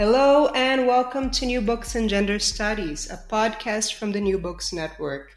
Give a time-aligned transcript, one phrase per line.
[0.00, 4.72] Hello, and welcome to New Books and Gender Studies, a podcast from the New Books
[4.72, 5.32] Network.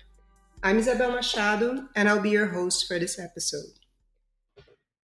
[0.63, 3.73] I'm Isabel Machado, and I'll be your host for this episode.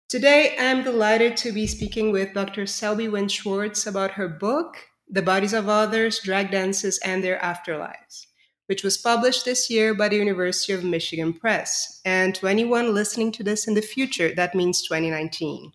[0.08, 2.66] Today, I'm delighted to be speaking with Dr.
[2.66, 4.78] Selby Wynn Schwartz about her book,
[5.10, 8.28] The Bodies of Others Drag Dances and Their Afterlives,
[8.68, 12.00] which was published this year by the University of Michigan Press.
[12.06, 15.74] And to anyone listening to this in the future, that means 2019.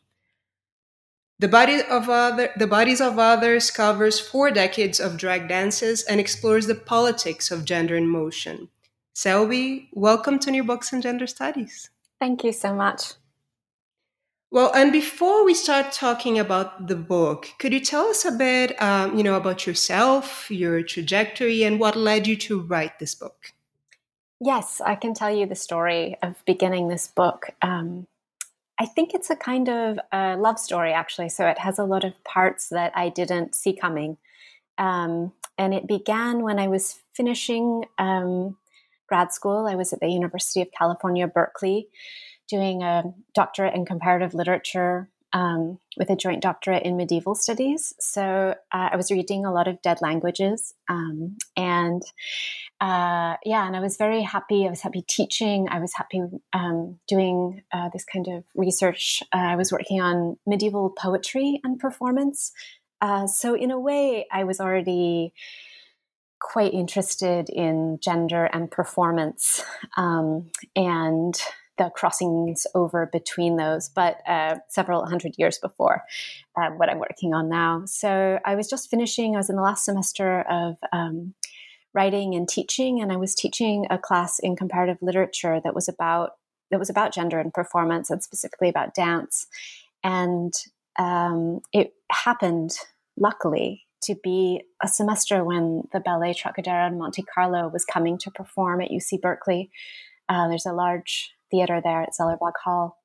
[1.41, 6.21] The, body of other, the Bodies of Others covers four decades of drag dances and
[6.21, 8.69] explores the politics of gender in motion.
[9.15, 11.91] Selby, welcome to New Books and Gender Studies.
[12.21, 13.15] Thank you so much.
[14.53, 18.81] Well, and before we start talking about the book, could you tell us a bit,
[18.81, 23.53] um, you know, about yourself, your trajectory, and what led you to write this book?
[24.41, 27.51] Yes, I can tell you the story of beginning this book.
[27.61, 28.07] Um,
[28.79, 31.29] I think it's a kind of a love story, actually.
[31.29, 34.17] So it has a lot of parts that I didn't see coming.
[34.79, 38.57] Um, and it began when I was finishing um,
[39.09, 39.67] grad school.
[39.67, 41.89] I was at the University of California, Berkeley,
[42.49, 47.95] doing a doctorate in comparative literature um, with a joint doctorate in medieval studies.
[48.01, 50.75] So uh, I was reading a lot of dead languages.
[50.89, 52.03] Um, and
[52.81, 54.67] uh, yeah, and I was very happy.
[54.67, 55.69] I was happy teaching.
[55.71, 56.23] I was happy
[56.53, 59.23] um, doing uh, this kind of research.
[59.33, 62.53] Uh, I was working on medieval poetry and performance.
[63.01, 65.33] Uh, so, in a way, I was already
[66.41, 69.65] quite interested in gender and performance
[69.97, 71.41] um, and
[71.79, 76.03] the crossings over between those, but uh, several hundred years before
[76.57, 77.85] uh, what I'm working on now.
[77.87, 81.35] So I was just finishing, I was in the last semester of um,
[81.95, 86.33] writing and teaching, and I was teaching a class in comparative literature that was about
[86.71, 89.47] that was about gender and performance, and specifically about dance.
[90.03, 90.53] And
[90.99, 92.77] um, it happened,
[93.17, 98.31] luckily, to be a semester when the Ballet Trockadero in Monte Carlo was coming to
[98.31, 99.71] perform at UC Berkeley.
[100.29, 102.99] Uh, there's a large theater there at Zellerbach Hall,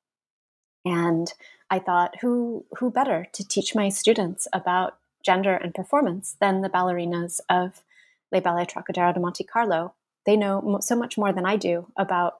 [0.85, 1.31] and
[1.69, 6.69] I thought, who who better to teach my students about gender and performance than the
[6.69, 7.83] ballerinas of
[8.31, 9.94] Les Ballet Trockadero de Monte Carlo.
[10.25, 12.34] They know so much more than I do about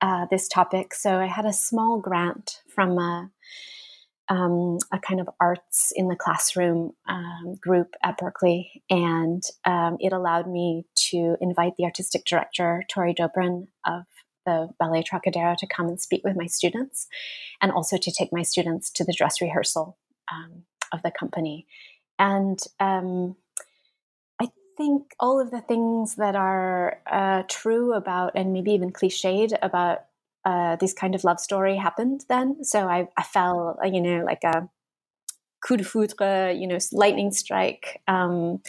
[0.00, 0.94] uh, this topic.
[0.94, 3.30] So I had a small grant from a,
[4.28, 10.12] um, a kind of arts in the classroom um, group at Berkeley, and um, it
[10.12, 14.04] allowed me to invite the artistic director, Tory Dobrin, of
[14.46, 17.06] the Ballet Trockadero to come and speak with my students,
[17.60, 19.98] and also to take my students to the dress rehearsal
[20.32, 20.62] um,
[20.92, 21.66] of the company.
[22.18, 23.36] And um,
[24.80, 29.98] think all of the things that are uh, true about, and maybe even cliched about
[30.46, 32.64] uh, this kind of love story happened then.
[32.64, 34.70] So I, I fell, you know, like a
[35.62, 38.62] coup de foudre, you know, lightning strike um,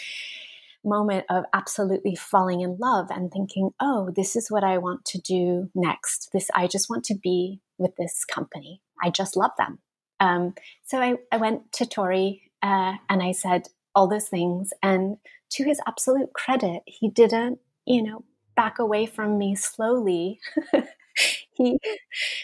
[0.84, 5.18] moment of absolutely falling in love and thinking, oh, this is what I want to
[5.18, 6.30] do next.
[6.34, 8.82] This, I just want to be with this company.
[9.02, 9.80] I just love them.
[10.20, 14.72] Um, so I, I, went to Tory uh, and I said all those things.
[14.82, 15.18] And
[15.52, 18.24] to his absolute credit, he didn't, you know,
[18.56, 20.40] back away from me slowly.
[21.54, 21.80] he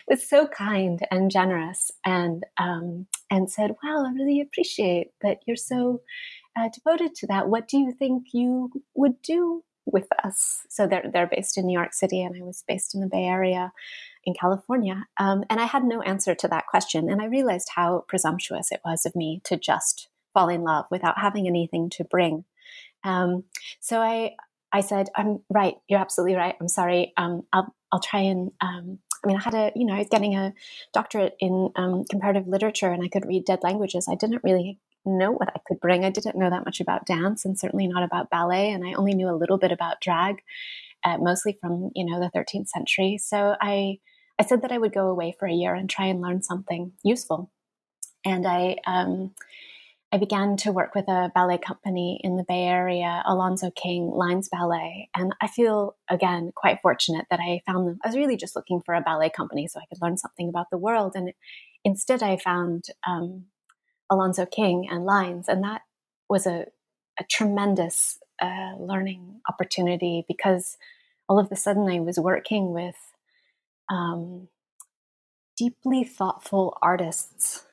[0.08, 5.56] was so kind and generous and um, and said, "Wow, I really appreciate that you're
[5.56, 6.02] so
[6.58, 7.50] uh, devoted to that.
[7.50, 11.78] What do you think you would do with us?" So they're they're based in New
[11.78, 13.72] York City, and I was based in the Bay Area
[14.24, 15.06] in California.
[15.18, 18.82] Um, and I had no answer to that question, and I realized how presumptuous it
[18.86, 22.46] was of me to just fall in love without having anything to bring
[23.04, 23.44] um,
[23.80, 24.36] so I
[24.72, 25.76] I said, I'm right.
[25.88, 26.56] You're absolutely right.
[26.60, 27.14] I'm sorry.
[27.18, 28.52] Um, I'll I'll try and.
[28.62, 30.54] Um, I mean, I had a you know I was getting a
[30.94, 34.08] doctorate in um, comparative literature, and I could read dead languages.
[34.10, 36.06] I didn't really know what I could bring.
[36.06, 38.70] I didn't know that much about dance, and certainly not about ballet.
[38.70, 40.44] And I only knew a little bit about drag,
[41.04, 43.18] uh, mostly from you know the 13th century.
[43.18, 44.00] So I
[44.38, 46.92] I said that I would go away for a year and try and learn something
[47.04, 47.52] useful.
[48.26, 49.34] And I um,
[50.12, 54.48] I began to work with a ballet company in the Bay Area, Alonzo King Lines
[54.50, 55.10] Ballet.
[55.14, 58.00] And I feel, again, quite fortunate that I found them.
[58.04, 60.68] I was really just looking for a ballet company so I could learn something about
[60.72, 61.14] the world.
[61.16, 61.34] And
[61.84, 63.46] instead, I found um,
[64.10, 65.82] Alonzo King and Lines, and that
[66.30, 66.68] was a,
[67.20, 70.78] a tremendous uh, learning opportunity because
[71.28, 72.96] all of a sudden I was working with
[73.90, 74.48] um,
[75.58, 77.66] deeply thoughtful artists,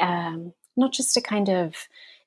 [0.00, 1.74] um, not just a kind of,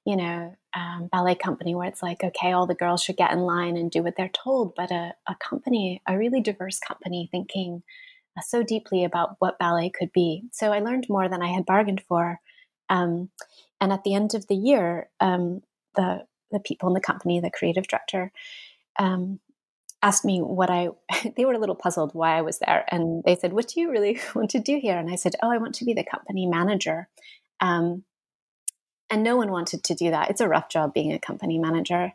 [0.06, 3.40] you know, um, ballet company where it's like, okay, all the girls should get in
[3.40, 7.84] line and do what they're told, but a, a company, a really diverse company thinking
[8.38, 10.44] uh, so deeply about what ballet could be.
[10.52, 12.40] So I learned more than I had bargained for.
[12.90, 13.30] Um,
[13.80, 15.62] and at the end of the year, um,
[15.96, 18.32] the the people in the company, the creative director,
[18.98, 19.40] um,
[20.04, 20.90] asked me what I,
[21.36, 22.86] they were a little puzzled why I was there.
[22.90, 24.98] And they said, What do you really want to do here?
[24.98, 27.08] And I said, Oh, I want to be the company manager.
[27.60, 28.04] Um,
[29.14, 30.32] and no one wanted to do that.
[30.32, 32.14] It's a rough job being a company manager.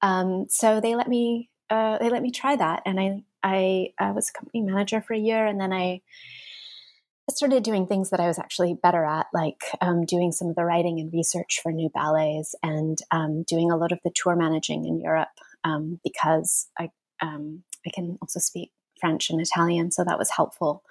[0.00, 2.82] Um, so they let me, uh, they let me try that.
[2.86, 6.00] And I, I, I was a company manager for a year and then I,
[7.30, 10.64] started doing things that I was actually better at, like um, doing some of the
[10.64, 14.86] writing and research for new ballets and um, doing a lot of the tour managing
[14.86, 15.28] in Europe
[15.62, 16.90] um, because I
[17.20, 20.82] um, I can also speak French and Italian, so that was helpful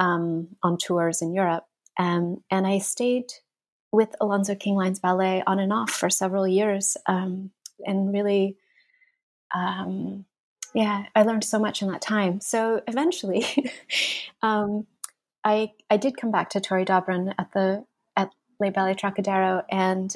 [0.00, 1.64] um, on tours in Europe.
[1.96, 3.26] And I stayed
[3.92, 7.50] with Alonzo King Lines Ballet on and off for several years, um,
[7.86, 8.56] and really,
[9.54, 10.24] um,
[10.74, 12.40] yeah, I learned so much in that time.
[12.40, 13.44] So eventually,
[14.42, 14.86] um,
[15.44, 17.84] I I did come back to Tory Dobrin at the
[18.16, 18.30] at
[18.60, 20.14] Le Ballet Trockadero and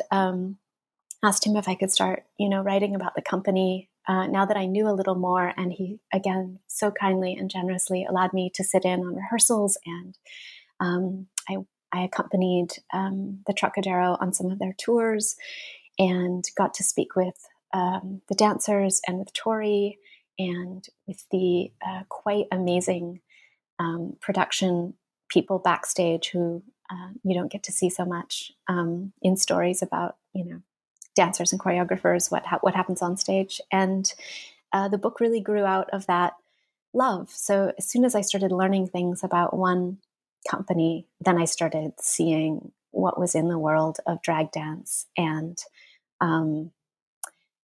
[1.23, 4.57] asked him if I could start, you know, writing about the company uh, now that
[4.57, 5.53] I knew a little more.
[5.57, 9.79] And he, again, so kindly and generously allowed me to sit in on rehearsals.
[9.87, 10.19] And
[10.81, 11.59] um, I,
[11.93, 15.37] I accompanied um, the Trockadero on some of their tours
[15.99, 17.37] and got to speak with
[17.73, 19.99] um, the dancers and with Tory
[20.39, 23.21] and with the uh, quite amazing
[23.79, 24.95] um, production
[25.29, 30.17] people backstage who uh, you don't get to see so much um, in stories about,
[30.35, 30.61] you know,
[31.15, 34.15] dancers and choreographers, what ha- what happens on stage, and
[34.73, 36.35] uh, the book really grew out of that
[36.95, 37.31] love.
[37.31, 39.99] So as soon as I started learning things about one
[40.49, 45.59] company, then I started seeing what was in the world of drag dance, and
[46.21, 46.71] um,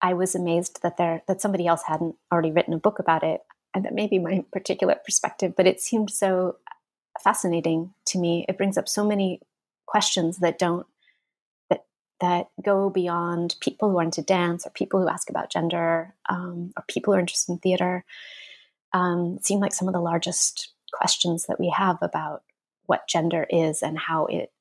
[0.01, 3.41] I was amazed that there that somebody else hadn't already written a book about it,
[3.73, 6.57] and that maybe my particular perspective, but it seemed so
[7.23, 8.45] fascinating to me.
[8.47, 9.41] It brings up so many
[9.87, 10.85] questions that don't
[12.21, 16.71] that go beyond people who are into dance or people who ask about gender um,
[16.77, 18.05] or people who are interested in theater.
[18.93, 22.43] Um, seem like some of the largest questions that we have about
[22.87, 24.51] what gender is and how it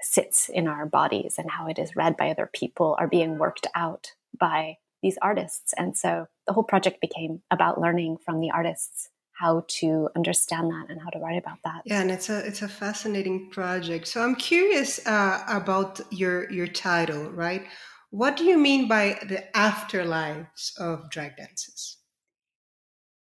[0.00, 3.66] sits in our bodies and how it is read by other people are being worked
[3.74, 5.72] out by these artists.
[5.76, 10.86] And so the whole project became about learning from the artists how to understand that
[10.88, 11.82] and how to write about that.
[11.84, 14.08] Yeah, and it's a it's a fascinating project.
[14.08, 17.64] So I'm curious uh, about your your title, right?
[18.10, 21.98] What do you mean by the afterlives of drag dances?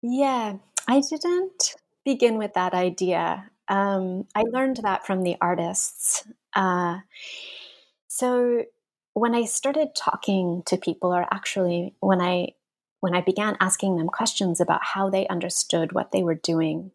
[0.02, 0.54] Yeah,
[0.88, 3.51] I didn't begin with that idea.
[3.68, 6.26] Um, I learned that from the artists.
[6.54, 6.98] Uh,
[8.08, 8.64] so
[9.14, 12.48] when I started talking to people, or actually when I
[13.00, 16.92] when I began asking them questions about how they understood what they were doing,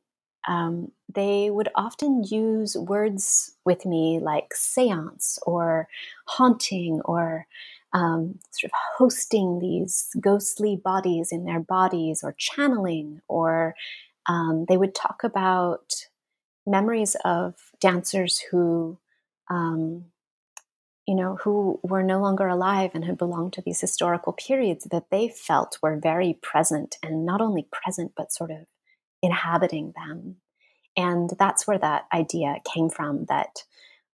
[0.48, 5.90] um, they would often use words with me like seance or
[6.26, 7.46] haunting or
[7.94, 13.76] um, sort of hosting these ghostly bodies in their bodies or channeling, or
[14.28, 15.94] um, they would talk about
[16.68, 19.00] memories of dancers who
[19.50, 20.06] um,
[21.08, 25.10] you know, who were no longer alive and had belonged to these historical periods that
[25.10, 28.68] they felt were very present and not only present, but sort of
[29.24, 30.36] inhabiting them.
[30.98, 33.64] And that's where that idea came from that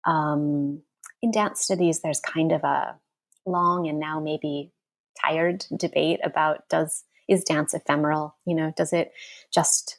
[0.04, 0.82] um,
[1.22, 2.98] in dance studies, there's kind of a
[3.46, 4.72] long and now maybe
[5.20, 9.12] tired debate about does is dance ephemeral you know does it
[9.52, 9.99] just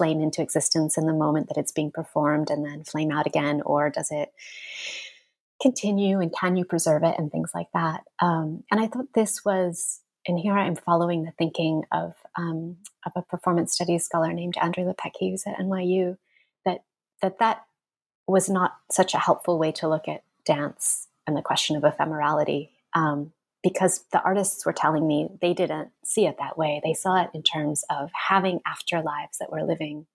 [0.00, 3.60] flame into existence in the moment that it's being performed and then flame out again
[3.66, 4.32] or does it
[5.60, 8.04] continue and can you preserve it and things like that.
[8.18, 12.78] Um, and I thought this was, and here I am following the thinking of um,
[13.04, 16.16] of a performance studies scholar named André Lepecki, who's at NYU,
[16.64, 16.78] that
[17.20, 17.66] that that
[18.26, 22.70] was not such a helpful way to look at dance and the question of ephemerality.
[22.94, 26.80] Um, because the artists were telling me they didn't see it that way.
[26.82, 30.06] They saw it in terms of having afterlives that were living,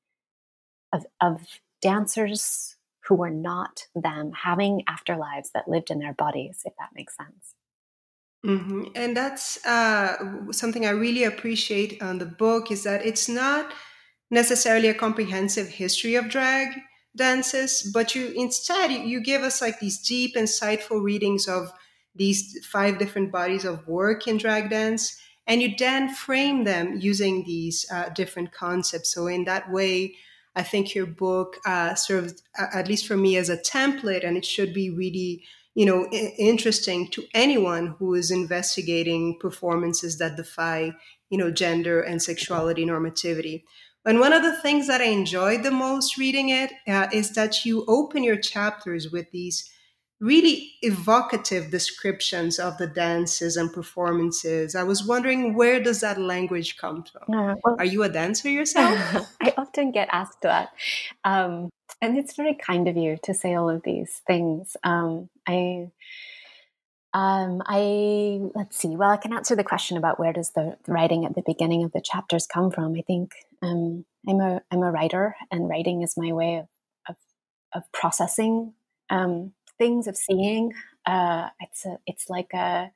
[0.92, 2.76] of, of dancers
[3.08, 7.54] who were not them having afterlives that lived in their bodies, if that makes sense.
[8.46, 8.86] Mm-hmm.
[8.96, 13.74] And that's uh, something I really appreciate on the book is that it's not
[14.32, 16.70] necessarily a comprehensive history of drag.
[17.16, 21.72] dances, but you instead you give us like these deep, insightful readings of
[22.16, 27.44] these five different bodies of work in drag dance, and you then frame them using
[27.44, 29.14] these uh, different concepts.
[29.14, 30.16] So in that way,
[30.56, 34.46] I think your book uh, serves, at least for me, as a template, and it
[34.46, 35.44] should be really,
[35.74, 40.96] you know, interesting to anyone who is investigating performances that defy,
[41.30, 43.64] you know, gender and sexuality normativity.
[44.06, 47.66] And one of the things that I enjoyed the most reading it uh, is that
[47.66, 49.70] you open your chapters with these
[50.22, 54.76] really evocative descriptions of the dances and performances.
[54.76, 57.58] I was wondering where does that language come from?
[57.64, 58.98] Well, Are you a dancer yourself?
[59.42, 60.70] I often get asked that.
[61.24, 61.70] Um,
[62.02, 64.78] and it's very kind of you to say all of these things.
[64.84, 65.92] Um, I
[67.14, 68.98] um, I let's see.
[68.98, 71.94] Well, I can answer the question about where does the writing at the beginning of
[71.94, 72.94] the chapters come from.
[72.96, 73.32] I think
[73.62, 76.68] um, I'm a I'm a writer, and writing is my way of
[77.08, 77.16] of,
[77.74, 78.74] of processing
[79.10, 80.74] um, things, of seeing.
[81.06, 82.92] Uh, it's a it's like a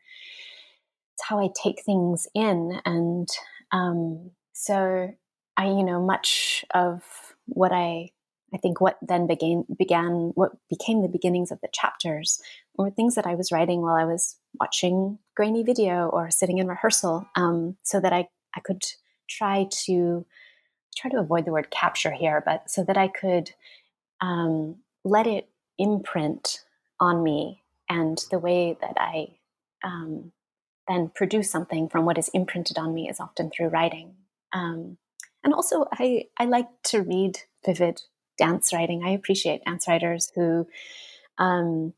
[1.14, 3.28] it's how I take things in, and
[3.72, 5.14] um, so
[5.58, 7.04] I you know much of
[7.46, 8.12] what I
[8.54, 12.42] I think what then began began what became the beginnings of the chapters
[12.78, 16.68] were things that I was writing while I was watching grainy video or sitting in
[16.68, 18.84] rehearsal, um, so that I I could
[19.30, 20.26] try to
[20.96, 23.52] try to avoid the word capture here, but so that I could
[24.22, 26.62] um, let it imprint
[27.00, 29.36] on me and the way that I
[29.84, 30.32] um,
[30.88, 34.16] then produce something from what is imprinted on me is often through writing.
[34.54, 34.98] Um,
[35.44, 38.02] and also, I, I like to read vivid
[38.38, 39.04] dance writing.
[39.04, 40.68] I appreciate dance writers who
[41.38, 41.94] um,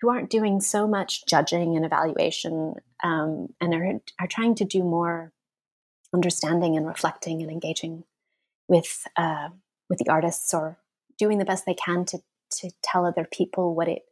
[0.00, 4.82] who aren't doing so much judging and evaluation um, and are, are trying to do
[4.82, 5.32] more
[6.12, 8.04] understanding and reflecting and engaging
[8.68, 9.48] with uh,
[9.88, 10.78] with the artists or
[11.18, 12.18] doing the best they can to
[12.50, 14.02] to tell other people what it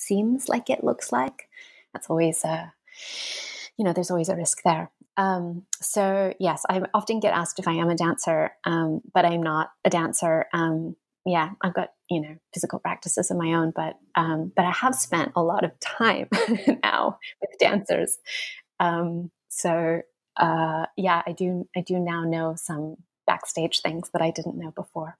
[0.00, 1.48] seems like it looks like.
[1.92, 2.72] That's always a
[3.76, 4.90] you know there's always a risk there.
[5.16, 9.42] Um, so yes, I often get asked if I am a dancer, um, but I'm
[9.42, 10.46] not a dancer.
[10.52, 14.70] Um, yeah, I've got you know physical practices of my own, but um, but I
[14.70, 16.28] have spent a lot of time
[16.82, 18.18] now with dancers.
[18.78, 20.02] Um, so
[20.36, 24.70] uh, yeah, I do I do now know some backstage things that I didn't know
[24.70, 25.16] before.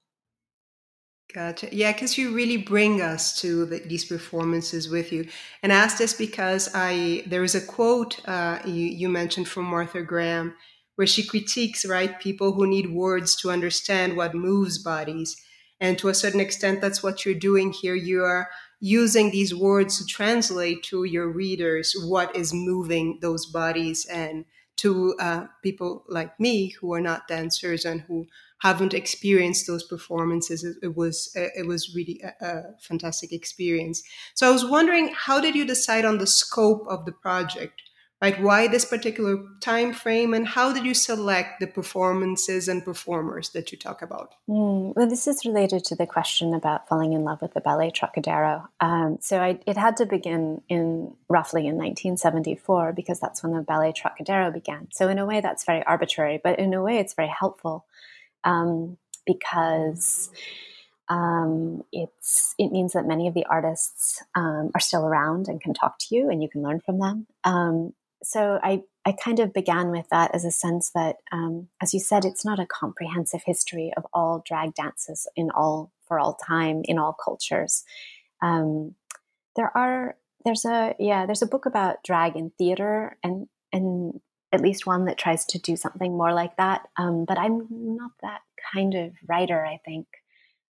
[1.32, 1.68] Gotcha.
[1.70, 5.28] Yeah, because you really bring us to the, these performances with you.
[5.62, 9.66] And I asked this because I there is a quote uh, you, you mentioned from
[9.66, 10.54] Martha Graham
[10.96, 15.36] where she critiques right people who need words to understand what moves bodies.
[15.80, 17.94] And to a certain extent, that's what you're doing here.
[17.94, 24.04] You are using these words to translate to your readers what is moving those bodies
[24.06, 24.44] and
[24.80, 28.26] to uh, people like me who are not dancers and who
[28.58, 34.02] haven't experienced those performances it, it was it was really a, a, fantastic experience.
[34.34, 37.82] So i was wondering how did you decide on the scope of the project
[38.20, 38.40] right?
[38.40, 43.72] Why this particular time frame and how did you select the performances and performers that
[43.72, 44.34] you talk about?
[44.48, 47.90] Mm, well this is related to the question about falling in love with the ballet
[47.90, 48.66] Trockadero.
[48.80, 53.62] Um, so I, it had to begin in roughly in 1974 because that's when the
[53.62, 54.88] ballet Trockadero began.
[54.92, 57.86] So in a way that's very arbitrary but in a way it's very helpful
[58.44, 60.30] um, because
[61.08, 65.74] um, it's it means that many of the artists um, are still around and can
[65.74, 67.26] talk to you and you can learn from them.
[67.42, 71.94] Um, so I I kind of began with that as a sense that, um, as
[71.94, 76.34] you said, it's not a comprehensive history of all drag dances in all for all
[76.34, 77.84] time in all cultures.
[78.42, 78.94] Um,
[79.56, 84.20] there are there's a yeah there's a book about drag in theater and and
[84.52, 86.88] at least one that tries to do something more like that.
[86.96, 88.40] Um, but I'm not that
[88.74, 90.06] kind of writer, I think.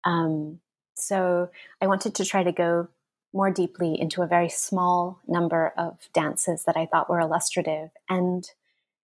[0.04, 0.60] Um,
[0.96, 1.50] so
[1.82, 2.88] I wanted to try to go
[3.34, 7.90] more deeply into a very small number of dances that I thought were illustrative.
[8.10, 8.48] And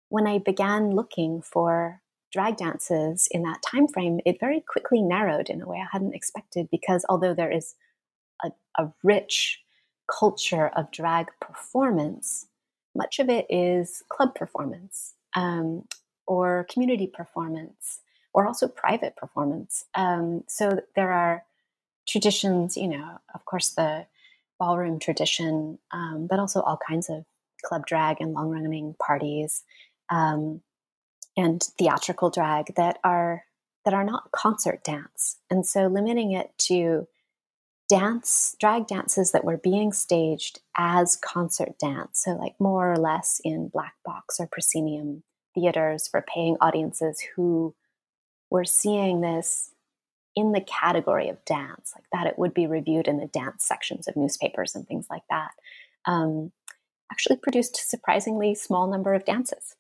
[0.09, 2.01] when I began looking for
[2.33, 6.15] drag dances in that time frame, it very quickly narrowed in a way I hadn't
[6.15, 7.75] expected because although there is
[8.43, 9.63] a, a rich
[10.11, 12.47] culture of drag performance,
[12.95, 15.85] much of it is club performance um,
[16.27, 18.01] or community performance
[18.35, 19.85] or also private performance.
[19.95, 21.45] Um, so there are
[22.07, 24.07] traditions, you know, of course, the
[24.59, 27.25] ballroom tradition, um, but also all kinds of
[27.65, 29.65] club drag and long running parties
[30.11, 30.61] um,
[31.37, 33.45] and theatrical drag that are
[33.85, 37.07] that are not concert dance and so limiting it to
[37.89, 42.23] dance, drag dances that were being staged as concert dance.
[42.25, 45.23] So, like more or less in black box or proscenium
[45.55, 47.75] theaters for paying audiences who
[48.51, 49.71] were seeing this
[50.37, 54.07] in the category of dance, like that it would be reviewed in the dance sections
[54.07, 55.53] of newspapers and things like that,
[56.05, 56.53] um,
[57.11, 59.75] actually produced a surprisingly small number of dances.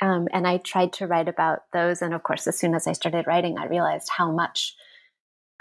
[0.00, 2.02] Um, and I tried to write about those.
[2.02, 4.76] And of course, as soon as I started writing, I realized how much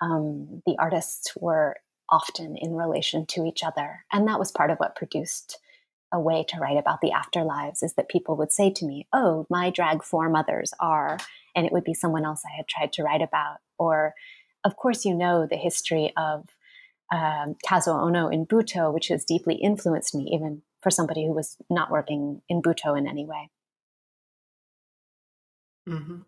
[0.02, 1.78] um, the artists were
[2.10, 4.06] often in relation to each other.
[4.12, 5.58] And that was part of what produced
[6.12, 9.48] a way to write about the afterlives is that people would say to me, Oh,
[9.50, 11.18] my drag foremothers are,
[11.56, 13.58] and it would be someone else I had tried to write about.
[13.78, 14.14] Or,
[14.64, 16.46] of course, you know the history of
[17.12, 21.58] um, Kazuo Ohno in Butoh, which has deeply influenced me, even for somebody who was
[21.70, 23.50] not working in Butoh in any way.
[25.88, 26.22] Mm-hmm.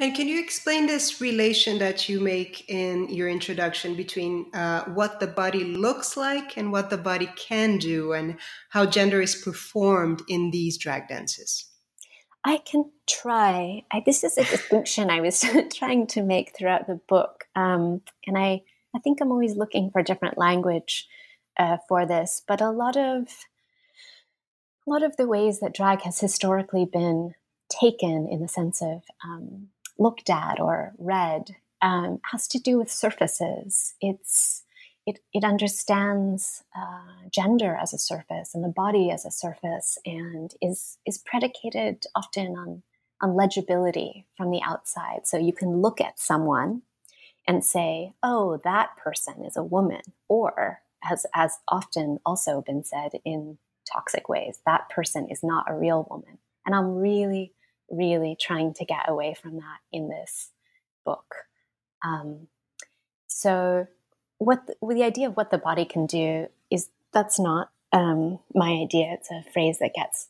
[0.00, 5.20] And can you explain this relation that you make in your introduction between uh, what
[5.20, 8.38] the body looks like and what the body can do, and
[8.70, 11.70] how gender is performed in these drag dances?
[12.44, 13.84] I can try.
[13.90, 18.36] I, this is a distinction I was trying to make throughout the book, um, and
[18.36, 18.62] I
[18.94, 21.08] I think I'm always looking for different language
[21.58, 22.42] uh, for this.
[22.46, 23.28] But a lot of
[24.86, 27.34] a lot of the ways that drag has historically been
[27.68, 32.90] taken in the sense of um, looked at or read um, has to do with
[32.90, 33.94] surfaces.
[34.00, 34.63] It's
[35.06, 40.54] it, it understands uh, gender as a surface and the body as a surface and
[40.62, 42.82] is is predicated often on
[43.20, 45.26] on legibility from the outside.
[45.26, 46.82] So you can look at someone
[47.46, 53.12] and say, "Oh, that person is a woman," or as as often also been said
[53.24, 53.58] in
[53.92, 56.38] toxic ways, that person is not a real woman.
[56.66, 57.52] And I'm really
[57.90, 60.50] really trying to get away from that in this
[61.04, 61.34] book.
[62.02, 62.48] Um,
[63.26, 63.86] so,
[64.38, 68.38] what the, well, the idea of what the body can do is that's not um,
[68.54, 69.12] my idea.
[69.12, 70.28] It's a phrase that gets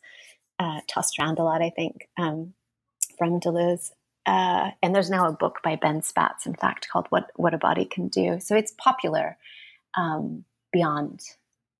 [0.59, 2.53] uh, tossed around a lot, I think, um,
[3.17, 3.91] from Deleuze.
[4.25, 7.59] Uh, and there's now a book by Ben Spatz, in fact, called "What What a
[7.59, 9.37] Body Can Do." So it's popular
[9.95, 11.21] um, beyond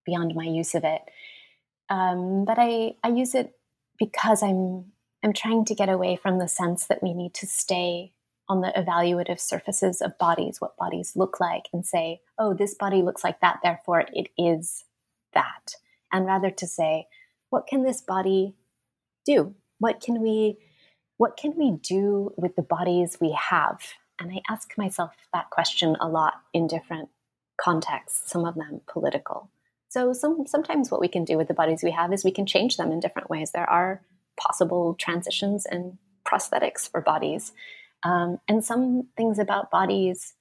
[0.06, 1.02] beyond my use of it.
[1.90, 3.54] Um, but I I use it
[3.98, 4.92] because I'm
[5.24, 8.12] I'm trying to get away from the sense that we need to stay
[8.48, 13.02] on the evaluative surfaces of bodies, what bodies look like, and say, oh, this body
[13.02, 14.84] looks like that, therefore it is
[15.34, 15.76] that.
[16.12, 17.08] And rather to say,
[17.50, 18.56] what can this body
[19.26, 19.56] do?
[19.80, 20.58] What can we
[21.18, 23.80] what can we do with the bodies we have?
[24.20, 27.10] And I ask myself that question a lot in different
[27.58, 29.50] contexts, some of them political.
[29.88, 32.46] So some, sometimes what we can do with the bodies we have is we can
[32.46, 33.52] change them in different ways.
[33.52, 34.02] There are
[34.38, 37.54] possible transitions and prosthetics for bodies.
[38.04, 40.34] Um, and some things about bodies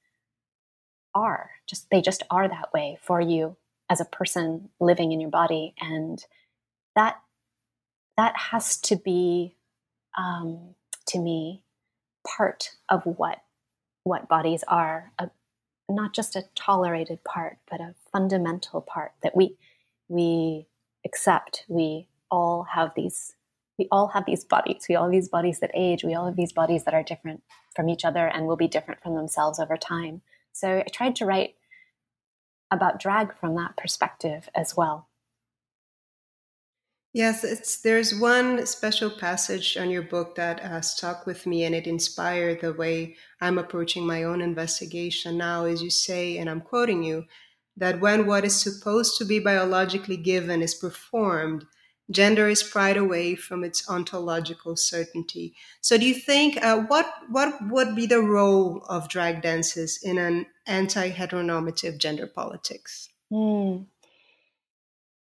[1.14, 3.56] are just, they just are that way for you
[3.88, 5.74] as a person living in your body.
[5.80, 6.24] And
[6.94, 7.20] that,
[8.16, 9.56] that has to be,
[10.16, 10.74] um,
[11.06, 11.62] to me,
[12.26, 13.42] part of what,
[14.04, 15.30] what bodies are, a,
[15.88, 19.56] not just a tolerated part, but a fundamental part that we,
[20.08, 20.66] we
[21.04, 21.64] accept.
[21.68, 23.34] We all have these
[23.78, 24.86] we all have these bodies.
[24.88, 26.04] We all have these bodies that age.
[26.04, 27.42] We all have these bodies that are different
[27.74, 30.22] from each other and will be different from themselves over time.
[30.52, 31.56] So I tried to write
[32.70, 35.08] about drag from that perspective as well.
[37.12, 41.72] Yes, it's there's one special passage on your book that uh, stuck with me, and
[41.72, 45.64] it inspired the way I'm approaching my own investigation now.
[45.64, 47.26] As you say, and I'm quoting you,
[47.76, 51.64] that when what is supposed to be biologically given is performed,
[52.10, 55.54] Gender is pried away from its ontological certainty.
[55.80, 60.18] So, do you think uh, what what would be the role of drag dances in
[60.18, 63.08] an anti-heteronormative gender politics?
[63.32, 63.86] Mm.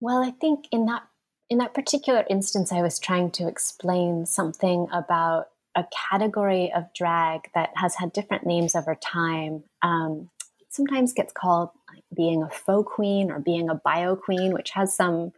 [0.02, 1.04] Well, I think in that
[1.50, 7.50] in that particular instance, I was trying to explain something about a category of drag
[7.54, 9.64] that has had different names over time.
[9.82, 10.30] Um,
[10.70, 11.70] sometimes gets called
[12.16, 15.32] being a faux queen or being a bio queen, which has some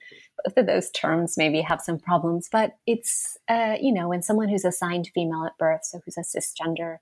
[0.43, 4.50] both of those terms maybe have some problems, but it's, uh, you know, when someone
[4.50, 6.97] who's assigned female at birth, so who's a cisgender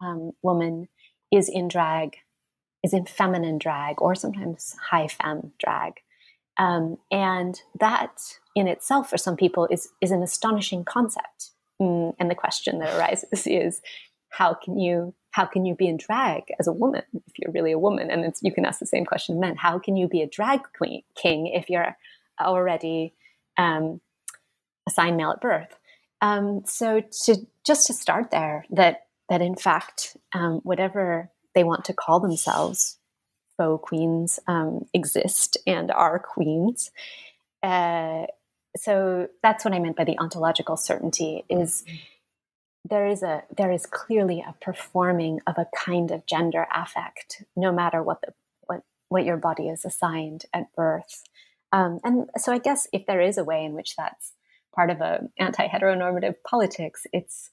[0.00, 0.88] um, woman,
[1.32, 2.16] is in drag,
[2.82, 5.94] is in feminine drag, or sometimes high femme drag.
[6.56, 8.20] Um, and that
[8.54, 11.50] in itself, for some people, is, is an astonishing concept.
[11.82, 13.80] Mm, and the question that arises is
[14.34, 17.72] how can you how can you be in drag as a woman if you're really
[17.72, 20.28] a woman and you can ask the same question men how can you be a
[20.28, 21.96] drag queen king if you're
[22.40, 23.14] already
[23.56, 24.00] um,
[24.86, 25.78] assigned male at birth.
[26.20, 31.84] Um, so to just to start there, that that in fact, um, whatever they want
[31.86, 32.98] to call themselves,
[33.56, 36.90] faux queens um, exist and are queens.
[37.62, 38.26] Uh,
[38.76, 41.84] so that's what I meant by the ontological certainty is
[42.88, 47.72] there is a there is clearly a performing of a kind of gender affect, no
[47.72, 48.34] matter what the
[48.66, 51.22] what what your body is assigned at birth.
[51.74, 54.32] Um, and so, I guess if there is a way in which that's
[54.74, 57.50] part of a anti-heteronormative politics, it's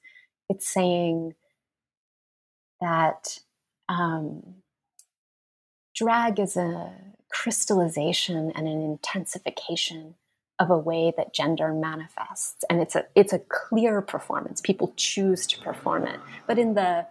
[0.48, 1.34] it's saying
[2.80, 3.40] that
[3.88, 4.56] um,
[5.94, 6.92] drag is a
[7.32, 10.14] crystallization and an intensification
[10.60, 12.64] of a way that gender manifests.
[12.70, 14.60] And it's a it's a clear performance.
[14.60, 16.20] People choose to perform it.
[16.46, 17.08] But in the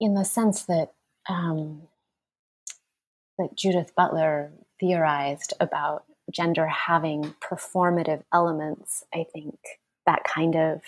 [0.00, 0.94] in the sense that
[1.28, 1.82] um,
[3.38, 4.50] that Judith Butler
[4.84, 9.58] theorized about gender having performative elements, I think
[10.06, 10.82] that kind of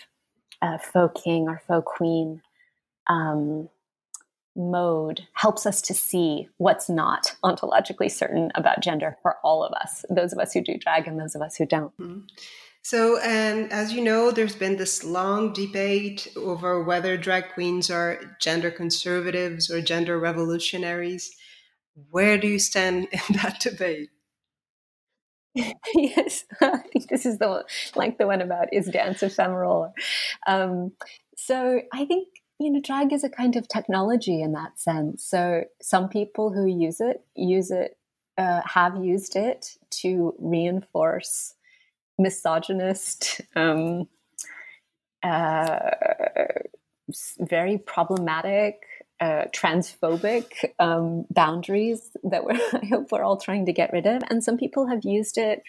[0.61, 2.43] uh, faux king or faux queen
[3.09, 3.69] um,
[4.55, 10.05] mode helps us to see what's not ontologically certain about gender for all of us,
[10.11, 11.97] those of us who do drag and those of us who don't.
[11.99, 12.21] Mm-hmm.
[12.83, 18.37] So, and as you know, there's been this long debate over whether drag queens are
[18.41, 21.37] gender conservatives or gender revolutionaries.
[22.11, 24.11] Where do you stand in that debate?
[25.95, 29.95] yes, I think this is the one, like the one about is dance ephemeral.
[30.47, 30.93] Um,
[31.37, 32.29] so I think
[32.59, 35.23] you know, drag is a kind of technology in that sense.
[35.25, 37.99] So some people who use it use it,
[38.39, 41.55] uh, have used it to reinforce
[42.19, 44.09] misogynist, um,
[45.23, 45.91] uh,
[47.41, 48.83] very problematic,
[49.21, 50.47] uh, transphobic
[50.79, 54.23] um, boundaries that we're, I hope we're all trying to get rid of.
[54.31, 55.63] And some people have used it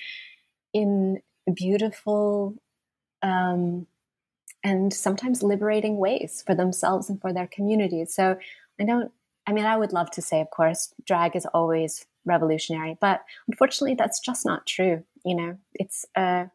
[0.73, 1.21] in
[1.53, 2.55] beautiful.
[3.21, 3.87] Um,
[4.63, 8.13] and sometimes liberating ways for themselves and for their communities.
[8.13, 8.37] So
[8.79, 9.11] I don't,
[9.45, 13.95] I mean, I would love to say, of course, drag is always revolutionary, but unfortunately,
[13.95, 15.03] that's just not true.
[15.23, 16.45] You know, it's, uh,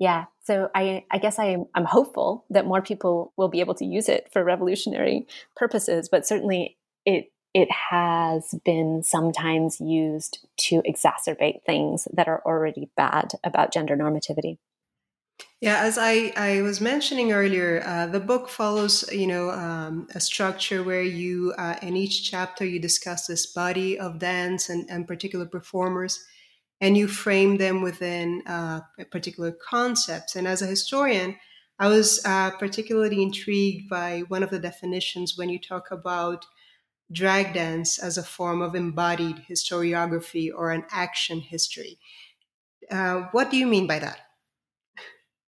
[0.00, 0.24] yeah.
[0.42, 3.84] So I, I guess I am, I'm hopeful that more people will be able to
[3.84, 11.64] use it for revolutionary purposes, but certainly it, it has been sometimes used to exacerbate
[11.66, 14.56] things that are already bad about gender normativity.
[15.60, 20.20] Yeah, as I, I was mentioning earlier, uh, the book follows, you know, um, a
[20.20, 25.06] structure where you, uh, in each chapter, you discuss this body of dance and, and
[25.06, 26.24] particular performers,
[26.80, 30.34] and you frame them within uh, particular concepts.
[30.36, 31.36] And as a historian,
[31.78, 36.44] I was uh, particularly intrigued by one of the definitions when you talk about
[37.12, 41.98] drag dance as a form of embodied historiography or an action history.
[42.90, 44.18] Uh, what do you mean by that?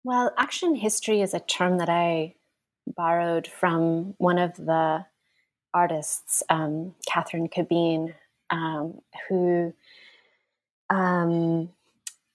[0.03, 2.35] Well, action history is a term that I
[2.87, 5.07] borrowed from one of the
[5.73, 8.15] artists, um, Catherine Cabine,
[8.51, 9.73] um, who
[10.95, 11.71] um,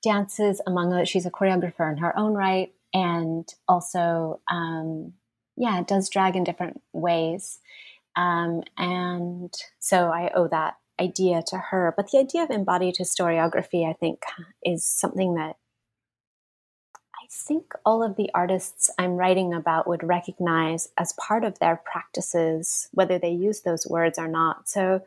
[0.04, 2.74] dances among others, she's a choreographer in her own right.
[2.94, 5.14] And also um,
[5.56, 7.60] yeah does drag in different ways.
[8.16, 11.94] Um, and so i owe that idea to her.
[11.96, 14.24] But the idea of embodied historiography i think
[14.64, 15.58] is something that
[16.96, 21.80] I think all of the artists I'm writing about would recognize as part of their
[21.86, 24.68] practices, whether they use those words or not.
[24.68, 25.02] So,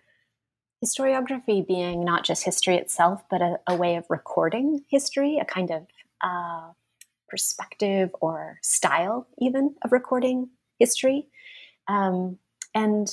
[0.85, 5.71] historiography being not just history itself, but a, a way of recording history, a kind
[5.71, 5.87] of
[6.23, 6.73] uh,
[7.29, 11.29] perspective or style, even of recording history.
[11.89, 12.39] Um,
[12.75, 13.09] and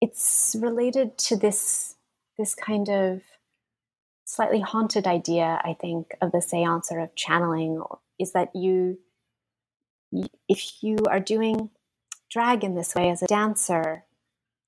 [0.00, 1.94] it's related to this
[2.36, 3.22] this kind of
[4.24, 7.80] slightly haunted idea, I think, of the seance or of channeling
[8.18, 8.98] is that you,
[10.48, 11.70] if you are doing
[12.30, 14.04] drag in this way as a dancer,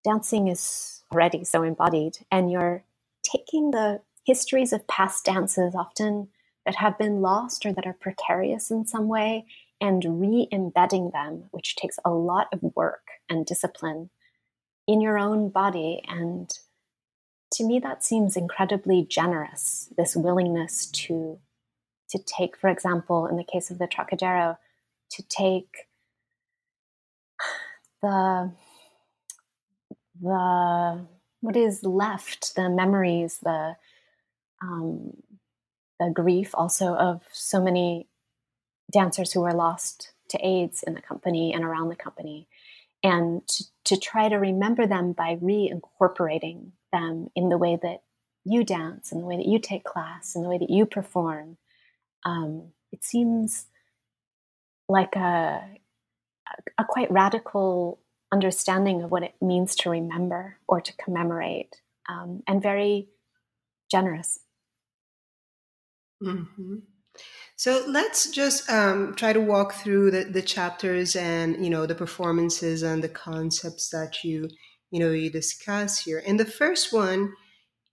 [0.05, 2.85] dancing is already so embodied, and you're
[3.23, 6.29] taking the histories of past dances, often
[6.64, 9.47] that have been lost or that are precarious in some way,
[9.81, 14.11] and re embedding them, which takes a lot of work and discipline
[14.87, 16.03] in your own body.
[16.09, 16.51] And
[17.53, 21.38] to me, that seems incredibly generous, this willingness to
[22.09, 24.59] to take, for example, in the case of the Trockadero,
[25.11, 25.88] to take
[28.01, 28.53] the
[30.21, 31.07] the
[31.41, 33.77] what is left, the memories, the
[34.63, 35.13] um,
[36.01, 38.09] the grief also of so many
[38.93, 42.49] dancers who were lost to AIDS in the company and around the company,
[43.03, 48.03] and to, to try to remember them by reincorporating them in the way that
[48.45, 51.57] you dance, in the way that you take class, in the way that you perform,
[52.25, 53.67] um, it seems
[54.89, 55.63] like a,
[56.79, 57.99] a quite radical
[58.37, 63.09] understanding of what it means to remember or to commemorate, um, and very
[63.90, 64.40] generous.
[66.22, 66.77] Mm-hmm.
[67.57, 71.94] So let's just um, try to walk through the, the chapters and you know the
[71.94, 74.49] performances and the concepts that you
[74.90, 76.18] you know you discuss here.
[76.18, 77.33] In the first one,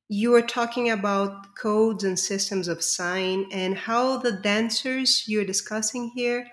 [0.10, 6.12] you are talking about codes and systems of sign and how the dancers you're discussing
[6.14, 6.46] here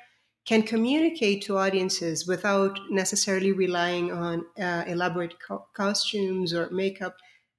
[0.47, 7.17] can communicate to audiences without necessarily relying on uh, elaborate co- costumes or makeup.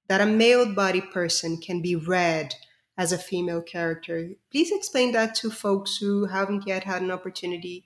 [0.07, 2.53] That a male body person can be read
[2.97, 4.31] as a female character.
[4.51, 7.85] Please explain that to folks who haven't yet had an opportunity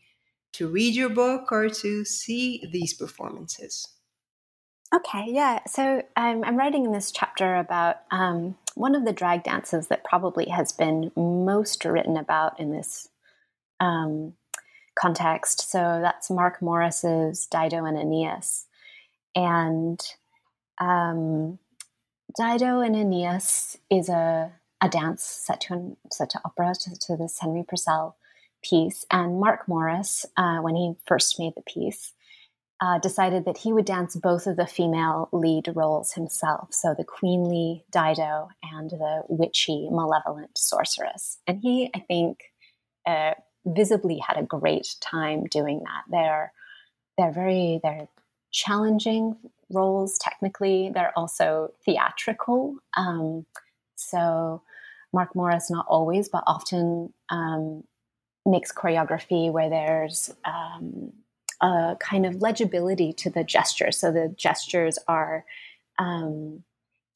[0.53, 3.87] to read your book or to see these performances.
[4.93, 5.59] Okay, yeah.
[5.67, 10.03] So um, I'm writing in this chapter about um, one of the drag dances that
[10.03, 13.09] probably has been most written about in this
[13.79, 14.33] um,
[14.95, 15.69] context.
[15.71, 18.65] So that's Mark Morris's Dido and Aeneas.
[19.35, 19.99] And
[20.79, 21.59] um,
[22.37, 27.17] Dido and Aeneas is a a dance set to an, set to opera to, to
[27.17, 28.17] this Henry Purcell
[28.63, 29.05] piece.
[29.11, 32.13] And Mark Morris, uh, when he first made the piece,
[32.81, 37.05] uh, decided that he would dance both of the female lead roles himself, so the
[37.05, 41.37] queenly Dido and the witchy, malevolent sorceress.
[41.47, 42.39] And he, I think,
[43.07, 46.03] uh, visibly had a great time doing that.
[46.09, 46.51] They're
[47.17, 48.07] they're very they're
[48.51, 49.35] challenging
[49.69, 50.91] roles technically.
[50.93, 52.77] They're also theatrical.
[52.95, 53.45] Um,
[53.95, 54.61] so
[55.13, 57.83] Mark Morris, not always, but often um,
[58.45, 61.13] makes choreography where there's um,
[61.61, 63.97] a kind of legibility to the gestures.
[63.97, 65.45] So the gestures are
[65.97, 66.63] um,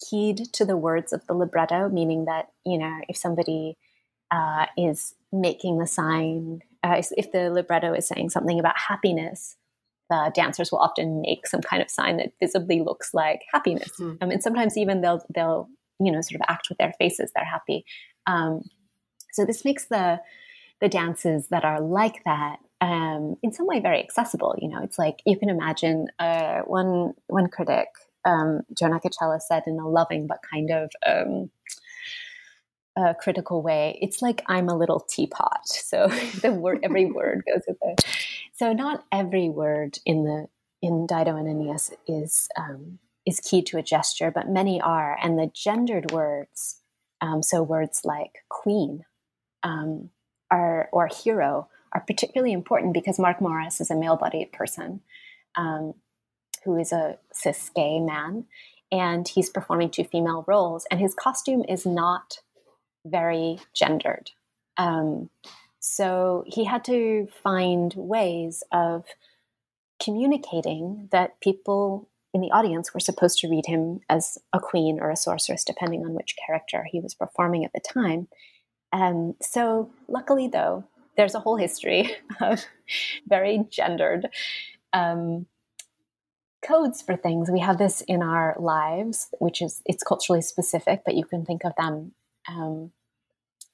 [0.09, 3.77] keyed to the words of the libretto, meaning that, you know, if somebody
[4.31, 9.57] uh, is making the sign, uh, if the libretto is saying something about happiness,
[10.09, 13.91] the dancers will often make some kind of sign that visibly looks like happiness.
[13.99, 14.23] Mm-hmm.
[14.23, 17.45] Um, and sometimes even they'll they'll you know sort of act with their faces they're
[17.45, 17.85] happy
[18.25, 18.61] um,
[19.31, 20.19] so this makes the
[20.81, 24.97] the dances that are like that um, in some way very accessible you know it's
[24.97, 27.87] like you can imagine uh, one one critic
[28.25, 31.49] um, Joan Acocella said in a loving but kind of um,
[32.97, 36.07] a critical way it's like i'm a little teapot so
[36.41, 38.05] the word every word goes with it
[38.55, 40.47] so not every word in the
[40.81, 42.99] in dido and aeneas is um,
[43.29, 45.17] is key to a gesture, but many are.
[45.21, 46.81] And the gendered words,
[47.21, 49.05] um, so words like queen
[49.63, 50.09] um,
[50.51, 55.01] are, or hero, are particularly important because Mark Morris is a male bodied person
[55.55, 55.93] um,
[56.63, 58.45] who is a cis gay man,
[58.91, 62.39] and he's performing two female roles, and his costume is not
[63.05, 64.31] very gendered.
[64.77, 65.29] Um,
[65.79, 69.05] so he had to find ways of
[70.01, 75.09] communicating that people in the audience were supposed to read him as a queen or
[75.09, 78.27] a sorceress, depending on which character he was performing at the time.
[78.91, 80.83] Um, so, luckily, though,
[81.17, 82.63] there's a whole history of
[83.27, 84.29] very gendered
[84.93, 85.47] um,
[86.65, 87.49] codes for things.
[87.51, 91.63] We have this in our lives, which is it's culturally specific, but you can think
[91.63, 92.13] of them,
[92.49, 92.91] um,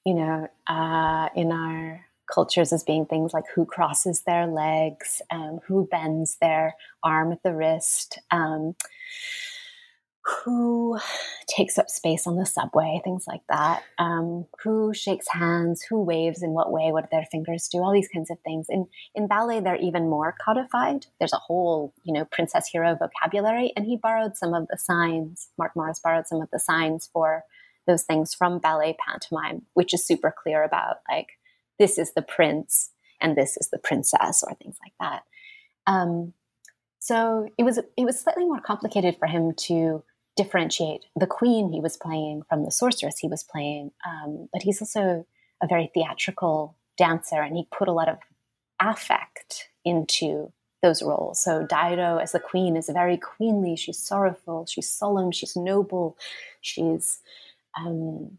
[0.04, 5.60] you know, uh, in our cultures as being things like who crosses their legs, um,
[5.66, 8.74] who bends their arm at the wrist, um,
[10.44, 10.98] who
[11.46, 16.42] takes up space on the subway, things like that, um, who shakes hands, who waves
[16.42, 18.66] in what way, what do their fingers do, all these kinds of things.
[18.68, 21.06] In in ballet, they're even more codified.
[21.20, 25.48] There's a whole, you know, princess hero vocabulary, and he borrowed some of the signs.
[25.58, 27.44] Mark Morris borrowed some of the signs for
[27.86, 31.38] those things from ballet pantomime, which is super clear about like
[31.78, 35.22] this is the prince and this is the princess or things like that.
[35.86, 36.32] Um,
[36.98, 40.02] so it was it was slightly more complicated for him to
[40.36, 43.92] differentiate the queen he was playing from the sorceress he was playing.
[44.06, 45.26] Um, but he's also
[45.62, 48.18] a very theatrical dancer, and he put a lot of
[48.80, 51.42] affect into those roles.
[51.42, 53.76] So Dido as the queen is very queenly.
[53.76, 54.66] She's sorrowful.
[54.66, 55.32] She's solemn.
[55.32, 56.16] She's noble.
[56.60, 57.20] She's
[57.78, 58.38] um,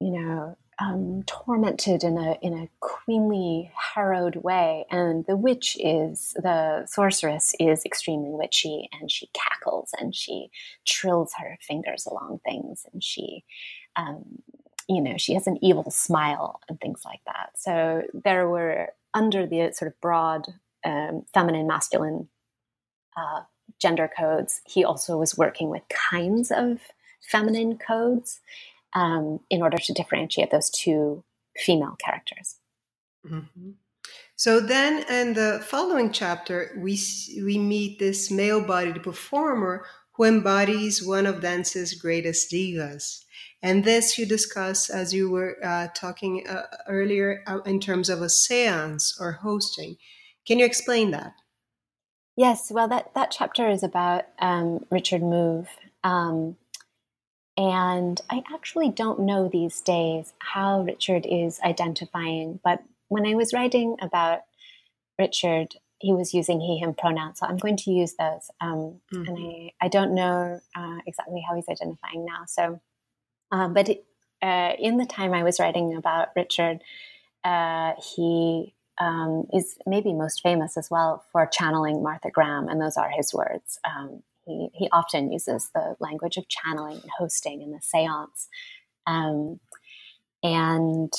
[0.00, 6.34] you know um, tormented in a in a queenly, harrowed way, and the witch is
[6.42, 10.50] the sorceress is extremely witchy, and she cackles and she
[10.86, 13.44] trills her fingers along things, and she,
[13.96, 14.24] um,
[14.88, 17.50] you know, she has an evil smile and things like that.
[17.56, 20.46] So there were under the sort of broad
[20.84, 22.28] um, feminine, masculine
[23.16, 23.42] uh,
[23.78, 24.62] gender codes.
[24.66, 26.80] He also was working with kinds of
[27.20, 28.40] feminine codes
[28.94, 31.22] um, in order to differentiate those two
[31.56, 32.56] female characters.
[33.26, 33.70] Mm-hmm.
[34.36, 36.98] So then, in the following chapter, we
[37.44, 43.24] we meet this male-bodied performer who embodies one of dance's greatest divas.
[43.62, 48.22] And this you discuss as you were uh, talking uh, earlier uh, in terms of
[48.22, 49.96] a seance or hosting.
[50.46, 51.34] Can you explain that?
[52.36, 55.68] Yes, well, that, that chapter is about um, Richard Move.
[56.02, 56.56] Um,
[57.56, 63.52] and I actually don't know these days how Richard is identifying, but when I was
[63.52, 64.40] writing about
[65.18, 67.40] Richard, he was using he, him pronouns.
[67.40, 68.50] So I'm going to use those.
[68.60, 69.24] Um, mm-hmm.
[69.26, 72.44] And I, I don't know uh, exactly how he's identifying now.
[72.46, 72.80] So
[73.52, 73.88] um, but
[74.42, 76.82] uh, in the time I was writing about Richard,
[77.44, 82.96] uh, he um, is maybe most famous as well for channeling Martha Graham, and those
[82.96, 83.78] are his words.
[83.84, 88.48] Um, he, he often uses the language of channeling and hosting in the seance.
[89.06, 89.60] Um,
[90.42, 91.12] and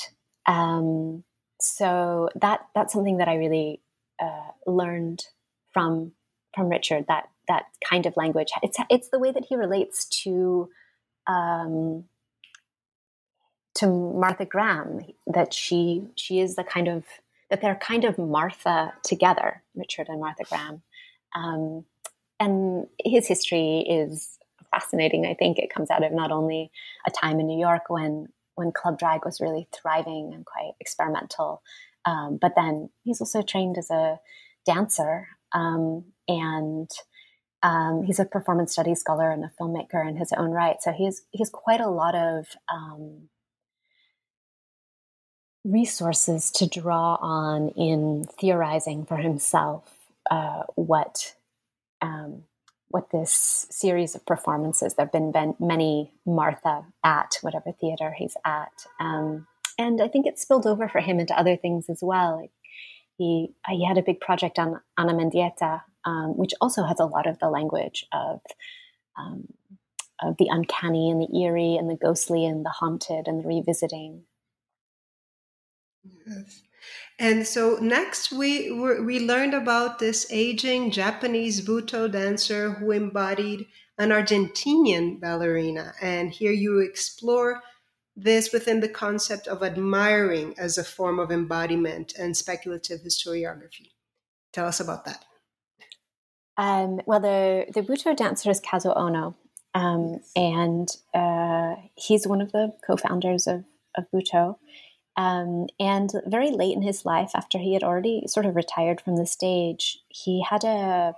[0.46, 1.24] um,
[1.60, 3.82] so that that's something that I really
[4.22, 5.24] uh, learned
[5.72, 6.14] from
[6.54, 7.06] from Richard.
[7.08, 8.50] That that kind of language.
[8.64, 10.70] It's it's the way that he relates to
[11.28, 12.06] um,
[13.76, 17.06] to Martha Graham that she she is the kind of
[17.50, 20.82] that they're kind of Martha together, Richard and Martha Graham.
[21.36, 21.86] Um,
[22.42, 24.40] and his history is
[24.72, 25.28] fascinating.
[25.28, 26.72] I think it comes out of not only
[27.06, 31.62] a time in New York when when club drag was really thriving and quite experimental,
[32.06, 34.20] um, but then he's also trained as a
[34.66, 36.90] dancer um, and
[37.64, 40.78] um, he's a performance studies scholar and a filmmaker in his own right.
[40.82, 43.30] So he's he's quite a lot of um,
[45.64, 49.94] resources to draw on in theorizing for himself
[50.32, 51.36] uh, what
[52.02, 52.44] um,
[52.90, 54.96] what this series of performances.
[54.96, 60.40] There have been, many Martha at whatever theater he's at, um, and I think it
[60.40, 62.48] spilled over for him into other things as well.
[63.18, 67.28] He he had a big project on Ana Mendieta, um, which also has a lot
[67.28, 68.42] of the language of
[69.18, 69.48] um,
[70.22, 74.24] of the uncanny and the eerie and the ghostly and the haunted and the revisiting.
[76.04, 76.62] Yes.
[77.20, 83.68] And so next we we learned about this aging Japanese Butoh dancer who embodied
[83.98, 85.94] an Argentinian ballerina.
[86.02, 87.62] And here you explore
[88.16, 93.92] this within the concept of admiring as a form of embodiment and speculative historiography.
[94.54, 95.24] Tell us about that.
[96.58, 99.36] Um, well, the, the Butoh dancer is Kazuo Ohno,
[99.74, 103.64] um, and uh, he's one of the co founders of,
[103.98, 104.58] of Butoh.
[105.18, 109.18] Um, and very late in his life, after he had already sort of retired from
[109.18, 111.16] the stage, he had a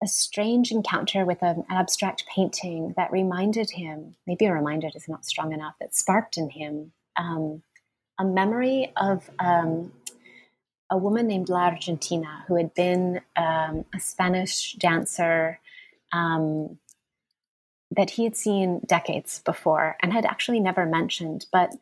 [0.00, 5.24] a strange encounter with an abstract painting that reminded him, maybe a reminder is not
[5.24, 7.62] strong enough, that sparked in him um,
[8.18, 9.92] a memory of um,
[10.90, 15.60] a woman named La Argentina who had been um, a Spanish dancer
[16.12, 16.78] um,
[17.90, 21.74] that he had seen decades before and had actually never mentioned, but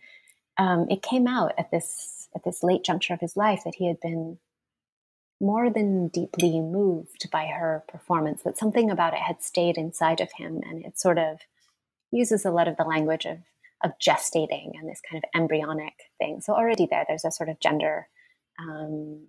[0.58, 3.86] um, it came out at this at this late juncture of his life that he
[3.86, 4.38] had been
[5.40, 8.42] more than deeply moved by her performance.
[8.42, 11.40] That something about it had stayed inside of him, and it sort of
[12.10, 13.38] uses a lot of the language of
[13.84, 16.40] of gestating and this kind of embryonic thing.
[16.40, 18.08] So already there, there's a sort of gender
[18.58, 19.26] um,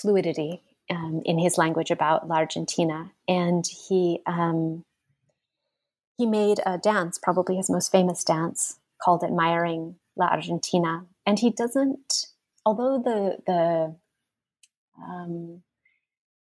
[0.00, 4.84] fluidity um, in his language about La Argentina, and he um,
[6.16, 11.04] he made a dance, probably his most famous dance, called admiring La Argentina.
[11.26, 12.26] And he doesn't,
[12.64, 13.96] although the, the,
[15.02, 15.62] um,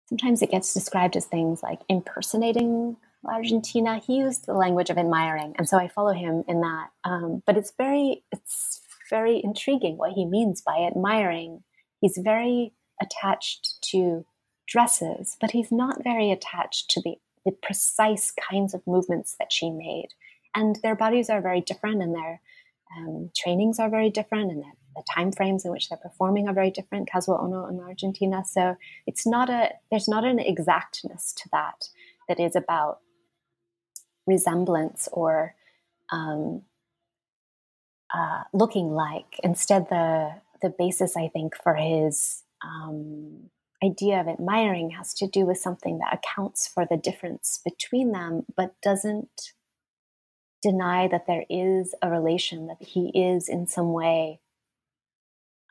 [0.09, 4.99] sometimes it gets described as things like impersonating La Argentina, he used the language of
[4.99, 5.55] admiring.
[5.59, 6.89] And so I follow him in that.
[7.05, 8.81] Um, but it's very, it's
[9.11, 11.63] very intriguing what he means by admiring.
[12.01, 14.25] He's very attached to
[14.67, 19.71] dresses, but he's not very attached to the, the precise kinds of movements that she
[19.71, 20.09] made
[20.55, 22.41] and their bodies are very different and their
[22.97, 24.73] um, trainings are very different and the,
[25.15, 28.43] time frames in which they're performing are very different Kazuo Ohno in argentina.
[28.45, 28.75] So
[29.07, 31.89] it's not a there's not an exactness to that
[32.29, 32.99] that is about
[34.27, 35.55] resemblance or
[36.11, 36.63] um,
[38.13, 39.39] uh, looking like.
[39.45, 40.33] Instead the
[40.63, 43.51] the basis i think for his um,
[43.85, 48.45] idea of admiring has to do with something that accounts for the difference between them
[48.57, 49.53] but doesn't
[50.63, 54.41] deny that there is a relation, that he is in some way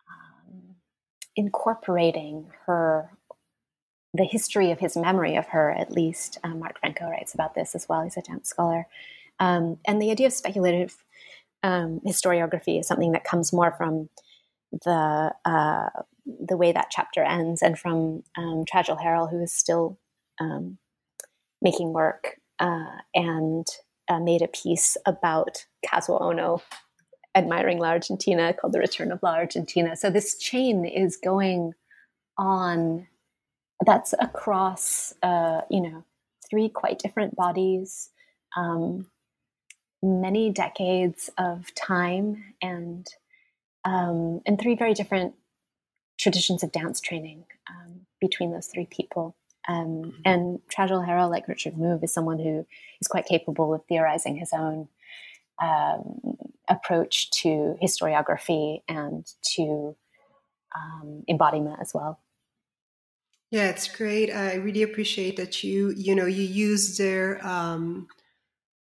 [0.10, 0.76] um,
[1.36, 3.12] incorporating her,
[4.14, 6.38] the history of his memory of her, at least.
[6.44, 8.02] Um, Mark Franko writes about this as well.
[8.04, 8.88] He's a dance scholar.
[9.40, 10.96] Um, and the idea of speculative
[11.64, 14.10] um, historiography is something that comes more from
[14.72, 15.90] the uh,
[16.26, 19.98] the way that chapter ends and from um, Trajal Harrell, who is still
[20.40, 20.78] um,
[21.62, 23.66] making work uh, and
[24.10, 26.62] uh, made a piece about Kazuo Ohno
[27.36, 29.96] admiring La Argentina called The Return of La Argentina.
[29.96, 31.74] So this chain is going
[32.38, 33.08] on
[33.86, 36.04] that's across, uh, you know,
[36.50, 38.10] three quite different bodies,
[38.56, 39.08] um,
[40.02, 43.08] many decades of time, and
[43.86, 45.36] um, and three very different
[46.20, 49.36] traditions of dance training um, between those three people.
[49.68, 50.22] Um, mm-hmm.
[50.26, 52.66] and Trajal Harrell, like Richard Move, is someone who
[53.02, 54.88] is quite capable of theorizing his own
[55.62, 56.38] um,
[56.68, 59.96] approach to historiography and to
[60.76, 62.20] um, embodiment as well.
[63.50, 64.30] Yeah, it's great.
[64.30, 68.08] I really appreciate that you, you know, you use their um,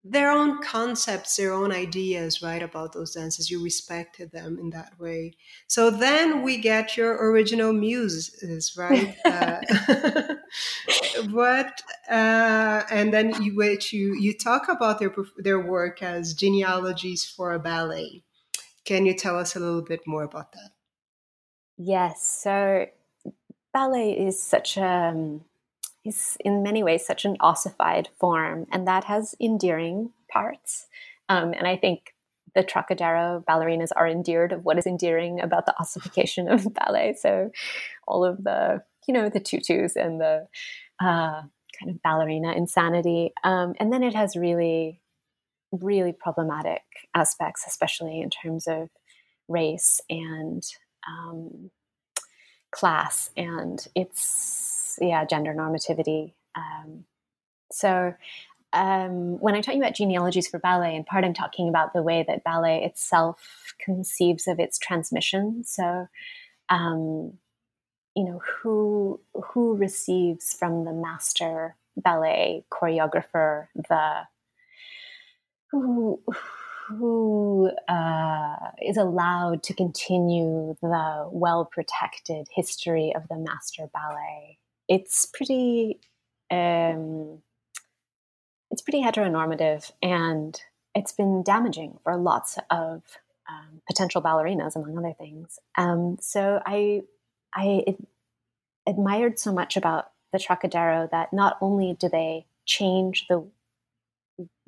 [0.05, 3.51] their own concepts, their own ideas, right, about those dances.
[3.51, 5.35] You respected them in that way.
[5.69, 9.17] So then we get your original muses, right?
[9.25, 9.61] uh,
[11.31, 11.83] what?
[12.11, 17.53] Uh, and then you, which you you talk about their their work as genealogies for
[17.53, 18.23] a ballet.
[18.85, 20.71] Can you tell us a little bit more about that?
[21.77, 22.27] Yes.
[22.27, 22.87] So
[23.73, 25.45] ballet is such a um,
[26.05, 30.87] is in many ways such an ossified form, and that has endearing parts.
[31.29, 32.15] Um, and I think
[32.55, 37.17] the Trockadero ballerinas are endeared of what is endearing about the ossification of ballet.
[37.19, 37.51] So
[38.07, 40.47] all of the, you know, the tutus and the
[41.01, 41.43] uh,
[41.79, 43.33] kind of ballerina insanity.
[43.45, 45.01] Um, and then it has really,
[45.73, 46.83] really problematic
[47.15, 48.89] aspects, especially in terms of
[49.49, 50.63] race and
[51.09, 51.71] um,
[52.71, 56.33] class and its yeah gender normativity.
[56.55, 57.05] Um,
[57.71, 58.15] so
[58.73, 62.25] um, when I'm talking about genealogies for ballet, in part I'm talking about the way
[62.27, 65.63] that ballet itself conceives of its transmission.
[65.65, 66.09] So,
[66.69, 67.35] um,
[68.15, 74.23] you know, who who receives from the master ballet choreographer the
[75.71, 76.23] who
[76.89, 84.59] who uh, is allowed to continue the well protected history of the master ballet.
[84.89, 86.01] It's pretty.
[86.51, 87.43] Um,
[88.73, 90.61] it's pretty heteronormative and
[90.95, 93.03] it's been damaging for lots of
[93.49, 95.59] um, potential ballerinas, among other things.
[95.77, 97.03] Um, so I,
[97.55, 97.97] I
[98.87, 103.47] admired so much about the Trockadero that not only do they change the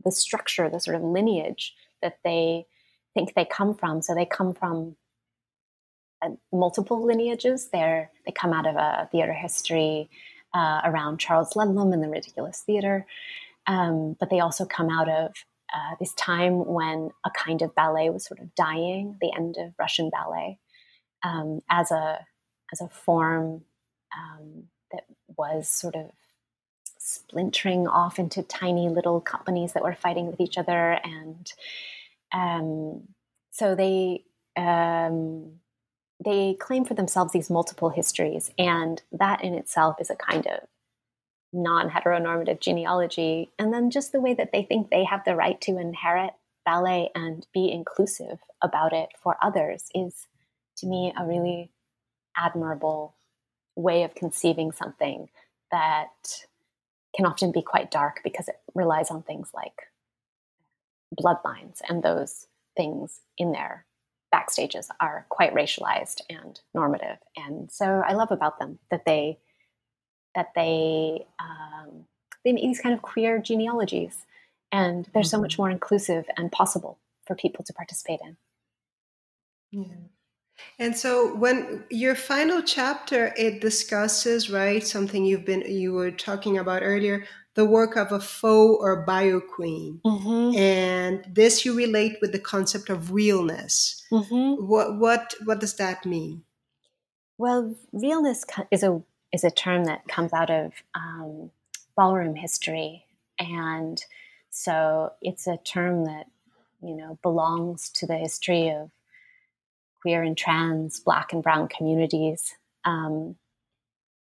[0.04, 2.66] the structure, the sort of lineage that they
[3.14, 4.02] think they come from.
[4.02, 4.96] So they come from
[6.22, 7.68] uh, multiple lineages.
[7.72, 10.10] They're, they come out of a theater history
[10.52, 13.06] uh, around Charles Ludlam and the Ridiculous Theater.
[13.66, 15.32] Um, but they also come out of
[15.74, 19.72] uh, this time when a kind of ballet was sort of dying, the end of
[19.78, 20.58] Russian ballet,
[21.22, 22.18] um, as a
[22.72, 23.62] as a form
[24.16, 25.04] um, that
[25.36, 26.10] was sort of
[26.98, 31.52] splintering off into tiny little companies that were fighting with each other and
[32.32, 33.02] um,
[33.50, 34.24] so they
[34.56, 35.60] um,
[36.24, 40.60] they claim for themselves these multiple histories, and that in itself is a kind of
[41.52, 43.52] non-heteronormative genealogy.
[43.58, 46.32] And then just the way that they think they have the right to inherit
[46.64, 50.26] ballet and be inclusive about it for others is,
[50.78, 51.70] to me, a really
[52.36, 53.14] admirable
[53.76, 55.28] way of conceiving something
[55.70, 56.44] that
[57.14, 59.88] can often be quite dark because it relies on things like
[61.14, 63.86] bloodlines and those things in their
[64.34, 67.18] backstages are quite racialized and normative.
[67.36, 69.38] And so I love about them that they
[70.34, 72.06] that they um,
[72.44, 74.26] they make these kind of queer genealogies,
[74.72, 75.62] and they're so much mm-hmm.
[75.62, 78.36] more inclusive and possible for people to participate in.
[79.70, 79.94] Yeah.
[80.78, 86.58] And so when your final chapter it discusses right something you've been you were talking
[86.58, 87.24] about earlier
[87.54, 90.00] the work of a faux or bio queen.
[90.04, 90.58] Mm-hmm.
[90.58, 94.04] And this you relate with the concept of realness.
[94.10, 94.66] Mm-hmm.
[94.66, 96.42] What, what, what does that mean?
[97.38, 99.02] Well, realness is a,
[99.32, 101.50] is a term that comes out of um,
[101.96, 103.04] ballroom history.
[103.38, 104.04] And
[104.50, 106.26] so it's a term that,
[106.82, 108.90] you know, belongs to the history of
[110.04, 112.54] queer and trans, black and brown communities.
[112.84, 113.36] Um,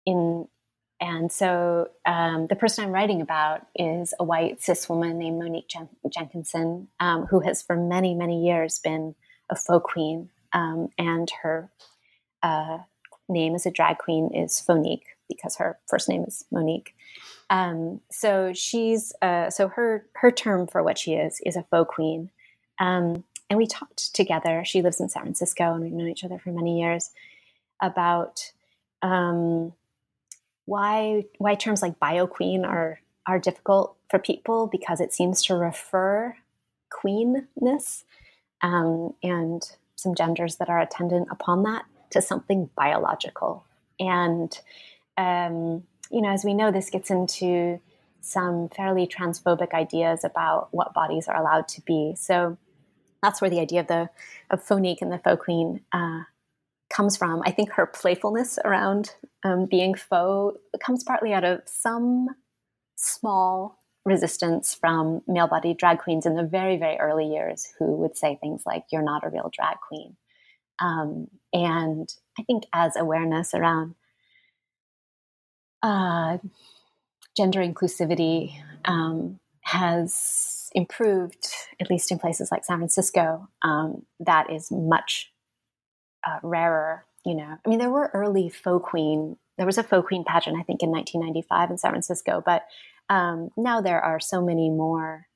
[0.07, 0.47] in
[1.01, 5.69] and so um, the person I'm writing about is a white cis woman named Monique
[5.69, 9.17] Jen- Jenkinson, um, who has for many, many years been
[9.51, 10.31] a faux queen.
[10.53, 11.69] Um, and her
[12.45, 12.79] uh,
[13.29, 16.95] name as a drag queen is Fauxnique because her first name is Monique.
[17.51, 21.93] Um, so she's uh, so her her term for what she is is a faux
[21.93, 22.31] queen.
[22.79, 24.65] Um, and we talked together.
[24.65, 27.11] She lives in San Francisco, and we've known each other for many years
[27.81, 28.53] about
[29.03, 29.73] um,
[30.67, 35.55] why why terms like bio queen are are difficult for people because it seems to
[35.55, 36.37] refer
[36.91, 38.05] queenness
[38.63, 39.63] um, and
[39.97, 43.65] some genders that are attendant upon that to something biological.
[43.99, 44.59] And,
[45.17, 47.81] um, you know, as we know, this gets into
[48.21, 52.15] some fairly transphobic ideas about what bodies are allowed to be.
[52.17, 52.57] So
[53.25, 54.11] that's where the idea of the
[54.51, 56.25] of Fauxnique and the faux queen uh,
[56.93, 57.43] comes from.
[57.45, 62.29] I think her playfulness around um, being faux comes partly out of some
[62.97, 68.17] small resistance from male bodied drag queens in the very, very early years who would
[68.17, 70.17] say things like, You're not a real drag queen.
[70.81, 73.95] Um, and I think as awareness around
[75.83, 76.39] uh,
[77.37, 78.53] gender inclusivity
[78.85, 81.47] um, has improved,
[81.81, 85.33] at least in places like San Francisco, um, that is much
[86.27, 87.07] uh, rarer.
[87.25, 89.37] You know, I mean, there were early faux queen.
[89.57, 92.65] There was a faux queen pageant, I think, in 1995 in San Francisco, but
[93.09, 95.27] um, now there are so many more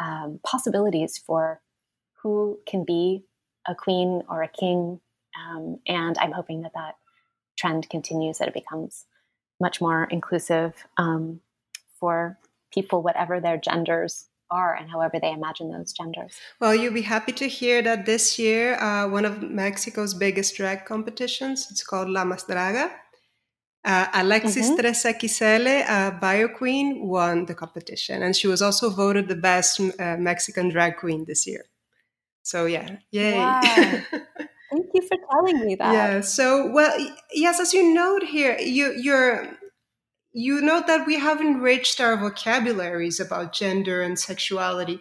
[0.00, 1.60] um, possibilities for
[2.22, 3.24] who can be
[3.66, 5.00] a queen or a king.
[5.38, 6.96] Um, and I'm hoping that that
[7.56, 9.06] trend continues, that it becomes
[9.60, 11.40] much more inclusive um,
[11.98, 12.38] for
[12.72, 16.32] people, whatever their genders are and however they imagine those genders.
[16.60, 20.84] Well, you'll be happy to hear that this year, uh, one of Mexico's biggest drag
[20.84, 22.90] competitions, it's called La Más Draga,
[23.84, 24.76] uh, Alexis mm-hmm.
[24.76, 29.80] Teresa Quisele, a bio queen, won the competition, and she was also voted the best
[29.80, 31.64] uh, Mexican drag queen this year.
[32.42, 33.38] So yeah, yay!
[33.38, 33.60] Wow.
[34.72, 35.92] Thank you for telling me that.
[35.92, 36.20] Yeah.
[36.20, 36.92] So well,
[37.32, 39.48] yes, as you note here, you you're
[40.32, 45.00] you know that we have enriched our vocabularies about gender and sexuality.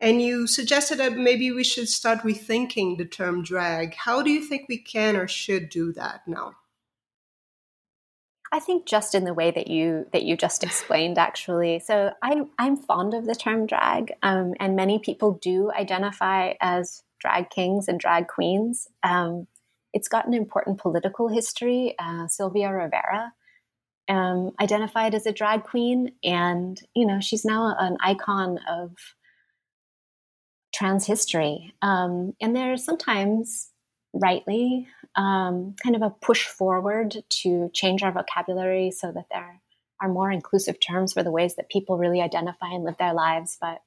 [0.00, 3.94] And you suggested that maybe we should start rethinking the term drag.
[3.94, 6.54] How do you think we can or should do that now?
[8.52, 11.80] I think just in the way that you that you just explained, actually.
[11.80, 17.02] So I'm I'm fond of the term drag, um, and many people do identify as
[17.18, 18.86] drag kings and drag queens.
[19.02, 19.48] Um,
[19.92, 21.94] it's got an important political history.
[21.98, 23.32] Uh, Sylvia Rivera
[24.08, 28.92] um, identified as a drag queen, and you know she's now an icon of
[30.74, 31.74] trans history.
[31.82, 33.70] Um, and there's sometimes
[34.12, 34.86] rightly
[35.16, 39.60] um, kind of a push forward to change our vocabulary so that there
[40.00, 43.58] are more inclusive terms for the ways that people really identify and live their lives.
[43.60, 43.82] But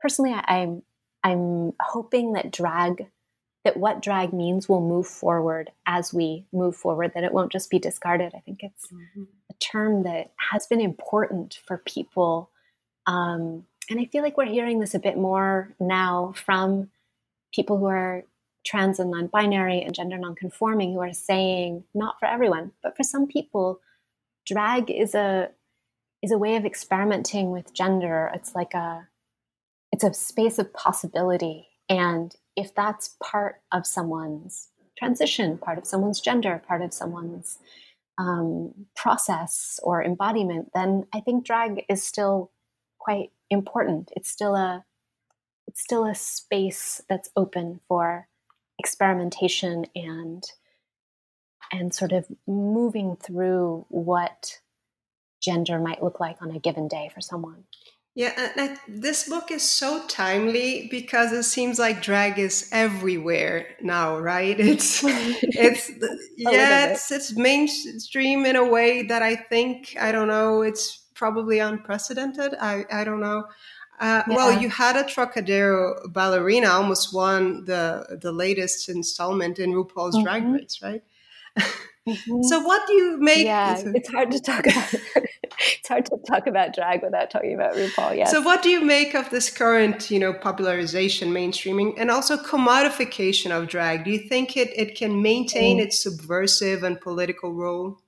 [0.00, 0.82] personally, I, I'm
[1.22, 3.06] I'm hoping that drag
[3.64, 7.70] that what drag means will move forward as we move forward, that it won't just
[7.70, 8.32] be discarded.
[8.34, 9.24] I think it's mm-hmm.
[9.50, 12.50] a term that has been important for people.
[13.06, 16.90] Um, and I feel like we're hearing this a bit more now from
[17.52, 18.24] people who are
[18.64, 23.26] trans and non-binary and gender non-conforming who are saying not for everyone but for some
[23.26, 23.80] people
[24.46, 25.48] drag is a
[26.22, 29.08] is a way of experimenting with gender it's like a
[29.92, 36.20] it's a space of possibility and if that's part of someone's transition part of someone's
[36.20, 37.58] gender part of someone's
[38.18, 42.50] um, process or embodiment then i think drag is still
[42.98, 44.84] quite important it's still a
[45.66, 48.28] it's still a space that's open for
[48.78, 50.44] experimentation and
[51.72, 54.58] and sort of moving through what
[55.40, 57.64] gender might look like on a given day for someone.
[58.16, 64.18] Yeah, and this book is so timely because it seems like drag is everywhere now,
[64.18, 64.58] right?
[64.60, 65.90] It's it's
[66.36, 70.62] yeah, it's it's mainstream in a way that I think I don't know.
[70.62, 72.54] It's probably unprecedented.
[72.60, 73.44] I I don't know.
[74.00, 74.34] Uh, yeah.
[74.34, 80.24] Well, you had a Trockadero ballerina almost won the the latest installment in RuPaul's mm-hmm.
[80.24, 81.02] Drag Race, right?
[82.10, 82.42] Mm-hmm.
[82.42, 83.44] so, what do you make?
[83.44, 84.94] Yeah, it's hard to talk about.
[85.60, 88.16] it's hard to talk about drag without talking about RuPaul.
[88.16, 88.26] Yeah.
[88.26, 93.50] So, what do you make of this current, you know, popularization, mainstreaming, and also commodification
[93.50, 94.04] of drag?
[94.04, 95.82] Do you think it it can maintain mm.
[95.82, 98.00] its subversive and political role?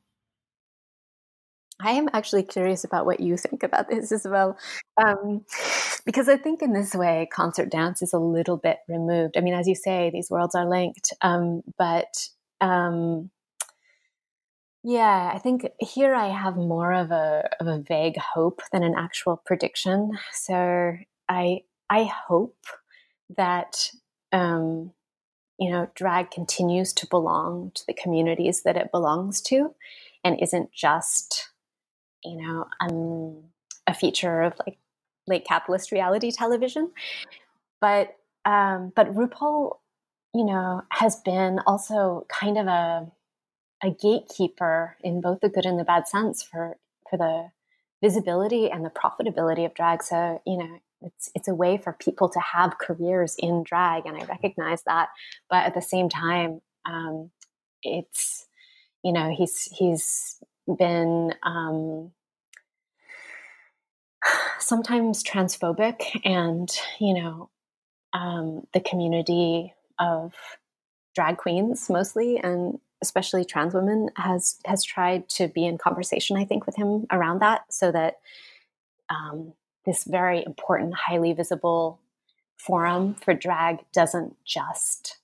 [1.84, 4.56] I am actually curious about what you think about this as well.
[4.96, 5.44] Um,
[6.04, 9.36] because I think in this way, concert dance is a little bit removed.
[9.36, 11.12] I mean, as you say, these worlds are linked.
[11.20, 12.28] Um, but
[12.60, 13.30] um,
[14.82, 18.94] yeah, I think here I have more of a, of a vague hope than an
[18.96, 20.12] actual prediction.
[20.32, 20.96] So
[21.28, 22.56] I, I hope
[23.36, 23.90] that,
[24.32, 24.92] um,
[25.58, 29.74] you know, drag continues to belong to the communities that it belongs to
[30.24, 31.52] and isn't just
[32.24, 33.42] you know, um,
[33.86, 34.78] a feature of like
[35.26, 36.90] late capitalist reality television.
[37.80, 39.78] But um, but RuPaul,
[40.34, 43.10] you know, has been also kind of a
[43.82, 46.76] a gatekeeper in both the good and the bad sense for
[47.10, 47.50] for the
[48.02, 50.02] visibility and the profitability of drag.
[50.02, 54.16] So, you know, it's it's a way for people to have careers in drag, and
[54.16, 55.08] I recognize that.
[55.48, 57.30] But at the same time, um,
[57.82, 58.46] it's
[59.02, 60.40] you know he's he's
[60.78, 62.12] been um,
[64.58, 66.70] sometimes transphobic, and
[67.00, 67.50] you know
[68.12, 70.34] um, the community of
[71.14, 76.36] drag queens mostly, and especially trans women has has tried to be in conversation.
[76.36, 78.20] I think with him around that, so that
[79.10, 79.52] um,
[79.84, 82.00] this very important, highly visible
[82.56, 85.18] forum for drag doesn't just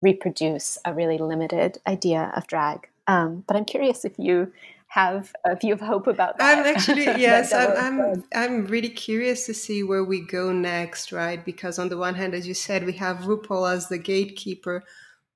[0.00, 2.88] reproduce a really limited idea of drag.
[3.06, 4.52] Um, but I'm curious if you
[4.88, 6.58] have a view of hope about that.
[6.58, 11.44] I'm actually yes, I'm, I'm I'm really curious to see where we go next, right?
[11.44, 14.84] Because on the one hand, as you said, we have RuPaul as the gatekeeper,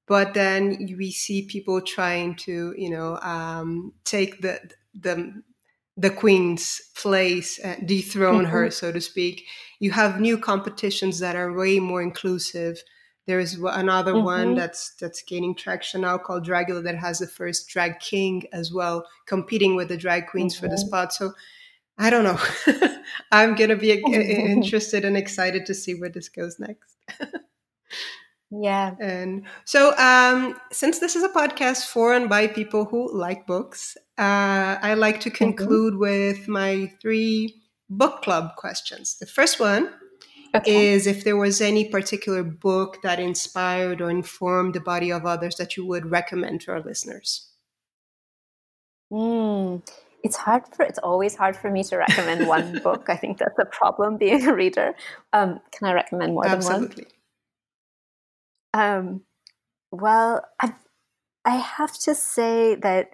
[0.08, 4.58] but then we see people trying to, you know, um, take the
[4.98, 5.42] the
[5.96, 8.52] the queen's place, uh, dethrone mm-hmm.
[8.52, 9.44] her, so to speak.
[9.80, 12.82] You have new competitions that are way more inclusive.
[13.26, 14.24] There's another mm-hmm.
[14.24, 18.72] one that's that's gaining traction now called Dragula that has the first drag king as
[18.72, 20.64] well, competing with the drag queens mm-hmm.
[20.64, 20.88] for the mm-hmm.
[20.88, 21.12] spot.
[21.12, 21.32] So
[21.98, 22.38] I don't know.
[23.32, 26.96] I'm gonna be interested and excited to see where this goes next.
[28.50, 28.94] Yeah.
[28.98, 33.96] And so, um, since this is a podcast for and by people who like books,
[34.16, 35.36] uh, I like to mm-hmm.
[35.36, 36.00] conclude mm-hmm.
[36.00, 39.18] with my three book club questions.
[39.18, 39.90] The first one
[40.54, 40.92] okay.
[40.92, 45.56] is if there was any particular book that inspired or informed the body of others
[45.56, 47.50] that you would recommend to our listeners.
[49.12, 49.86] Mm,
[50.22, 53.06] it's hard for it's always hard for me to recommend one book.
[53.08, 54.94] I think that's a problem being a reader.
[55.34, 56.88] Um, can I recommend more Absolutely.
[56.88, 57.12] than one?
[58.74, 59.22] Um,
[59.90, 60.72] well, i
[61.44, 63.10] I have to say that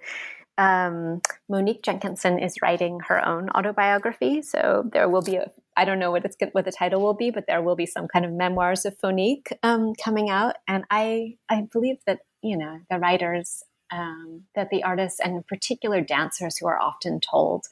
[0.59, 5.99] um, Monique Jenkinson is writing her own autobiography, so there will be a I don't
[5.99, 8.33] know what it's what the title will be, but there will be some kind of
[8.33, 13.63] memoirs of Fauxnique um, coming out, and I I believe that you know the writers
[13.93, 17.67] um, that the artists and in particular dancers who are often told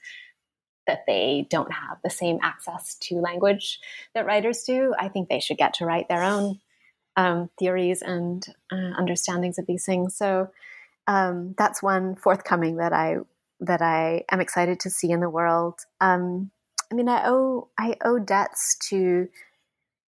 [0.87, 3.79] that they don't have the same access to language
[4.15, 6.59] that writers do, I think they should get to write their own
[7.17, 10.17] um, theories and uh, understandings of these things.
[10.17, 10.51] So
[11.07, 13.17] um, that's one forthcoming that I
[13.61, 15.81] that I am excited to see in the world.
[16.01, 16.51] Um,
[16.91, 19.29] I mean, I owe I owe debts to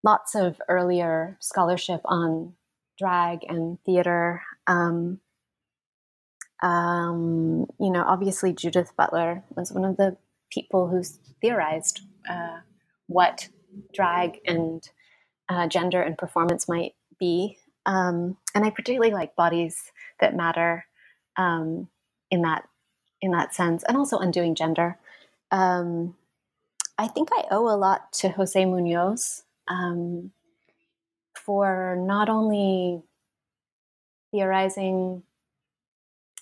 [0.04, 2.54] lots of earlier scholarship on
[2.98, 4.42] drag and theater.
[4.68, 5.20] Um,
[6.62, 10.18] um, you know, obviously Judith Butler was one of the
[10.52, 11.02] people who
[11.42, 12.60] theorized uh,
[13.08, 13.50] what
[13.94, 14.84] drag and
[15.52, 17.58] uh, gender and performance might be.
[17.86, 19.92] Um, and I particularly like bodies
[20.22, 20.86] that matter
[21.36, 21.90] um,
[22.30, 22.68] in that
[23.22, 24.98] in that sense, and also undoing gender.
[25.52, 26.16] Um,
[26.98, 30.32] I think I owe a lot to Jose Munoz um,
[31.36, 33.04] for not only
[34.32, 35.22] theorizing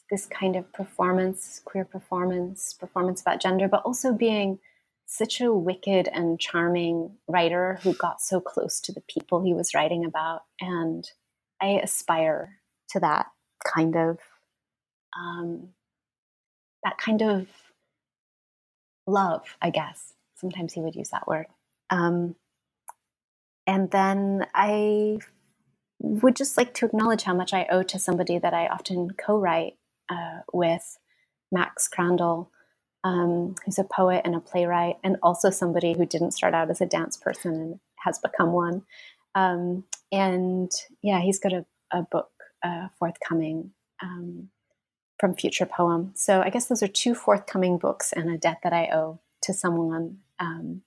[0.10, 4.60] this kind of performance, queer performance, performance about gender, but also being
[5.12, 9.74] such a wicked and charming writer who got so close to the people he was
[9.74, 10.43] writing about.
[10.62, 11.03] And
[11.60, 12.60] I aspire
[12.91, 13.26] to that
[13.66, 14.20] kind of
[15.20, 15.70] um,
[16.84, 17.47] that kind of
[19.07, 20.14] love, I guess.
[20.36, 21.47] Sometimes he would use that word.
[21.89, 22.36] Um,
[23.66, 25.18] and then I
[25.99, 29.74] would just like to acknowledge how much I owe to somebody that I often co-write
[30.07, 30.99] uh, with,
[31.51, 32.51] Max Crandall,
[33.04, 36.82] um, who's a poet and a playwright, and also somebody who didn't start out as
[36.82, 38.84] a dance person and has become one.
[39.36, 40.72] Um, and
[41.02, 42.32] yeah, he's got a, a book
[42.64, 43.72] uh, forthcoming
[44.02, 44.50] um,
[45.20, 46.12] from Future Poem.
[46.16, 49.54] So I guess those are two forthcoming books and a debt that I owe to
[49.54, 50.82] someone um,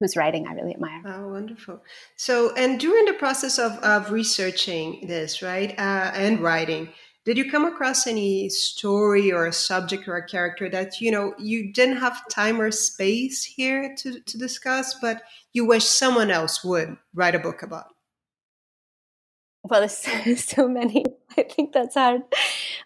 [0.00, 1.02] whose writing I really admire.
[1.06, 1.82] Oh, wonderful.
[2.16, 6.90] So, and during the process of, of researching this, right, uh, and writing,
[7.24, 11.34] did you come across any story or a subject or a character that you know
[11.38, 15.22] you didn't have time or space here to, to discuss but
[15.52, 17.86] you wish someone else would write a book about?
[19.62, 21.04] Well there's so many.
[21.36, 22.22] I think that's hard.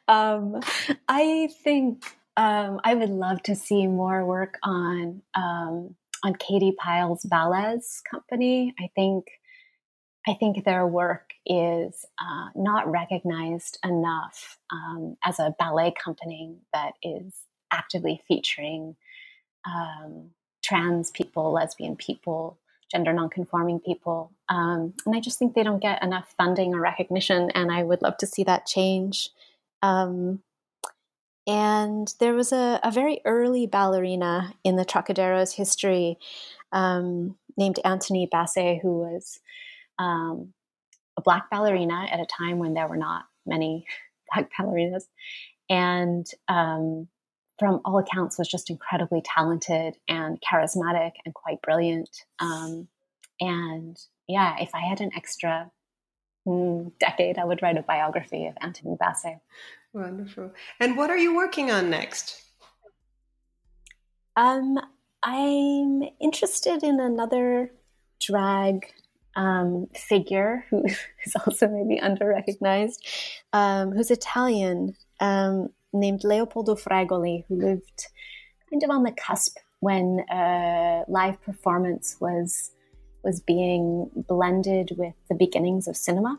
[0.07, 0.61] Um,
[1.09, 2.03] i think
[2.39, 8.75] um, i would love to see more work on um, on Katy Pyle's Ballez company.
[8.79, 9.27] I think
[10.27, 16.93] I think their work is uh, not recognized enough um, as a ballet company that
[17.03, 17.35] is
[17.73, 18.97] actively featuring
[19.67, 20.31] um,
[20.63, 22.59] trans people, lesbian people,
[22.91, 24.33] gender nonconforming people.
[24.49, 28.03] Um, and I just think they don't get enough funding or recognition, and I would
[28.03, 29.31] love to see that change.
[29.83, 30.43] Um,
[31.47, 36.19] and there was a, a, very early ballerina in the Trockadero's history
[36.73, 39.41] um, named Antony Bassae, who was
[39.99, 40.53] um,
[41.19, 43.85] a black ballerina at a time when there were not many
[44.33, 45.03] black ballerinas.
[45.69, 47.09] And um,
[47.59, 52.25] from all accounts, was just incredibly talented and charismatic and quite brilliant.
[52.39, 52.89] Um,
[53.41, 53.99] and
[54.29, 55.71] yeah, if I had an extra
[56.47, 59.41] mm, decade, I would write a biography of Antony Bassae.
[59.93, 60.53] Wonderful.
[60.81, 62.41] And what are you working on next?
[64.37, 64.79] Um,
[65.23, 67.73] I'm interested in another
[68.21, 68.93] drag
[69.39, 70.85] um, figure who
[71.25, 73.07] is also maybe under recognized,
[73.53, 78.09] um, who's Italian, um, named Leopoldo Fregoli, who lived
[78.69, 82.73] kind of on the cusp when uh, live performance was
[83.25, 86.39] was being blended with the beginnings of cinema.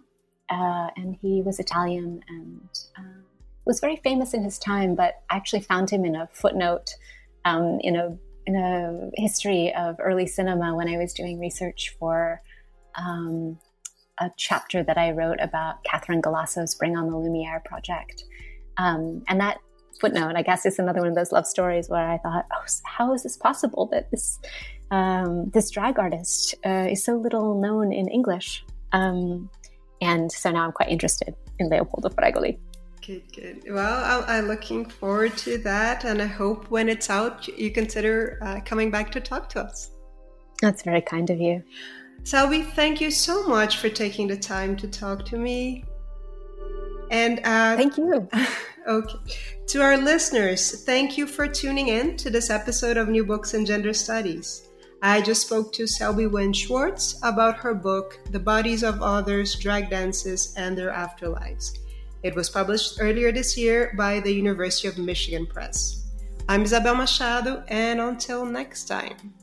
[0.49, 3.21] Uh, and he was Italian and uh,
[3.65, 6.95] was very famous in his time, but I actually found him in a footnote
[7.45, 12.41] um, in a in a history of early cinema when I was doing research for
[12.99, 13.57] um,
[14.19, 18.23] a chapter that I wrote about Catherine Galasso's Bring on the Lumiere project.
[18.77, 19.59] Um, and that
[19.99, 23.13] footnote, I guess, is another one of those love stories where I thought, oh, how
[23.13, 24.39] is this possible that this
[24.91, 28.65] um, this drag artist uh, is so little known in English?
[28.91, 29.49] Um,
[30.01, 32.57] and so now I'm quite interested in Leopoldo Fregoli.
[33.05, 33.63] Good, good.
[33.69, 38.59] Well, I'm, looking forward to that, and I hope when it's out, you consider uh,
[38.65, 39.91] coming back to talk to us.
[40.61, 41.63] That's very kind of you.
[42.23, 45.83] Selby, thank you so much for taking the time to talk to me.
[47.11, 48.27] And uh, thank you.
[48.87, 49.15] okay.
[49.67, 53.65] To our listeners, thank you for tuning in to this episode of New Books in
[53.65, 54.69] Gender Studies.
[55.01, 59.89] I just spoke to Selby Wynn Schwartz about her book, The Bodies of Others, Drag
[59.89, 61.79] Dances, and Their Afterlives.
[62.21, 66.11] It was published earlier this year by the University of Michigan Press.
[66.49, 69.33] I'm Isabel Machado, and until next time.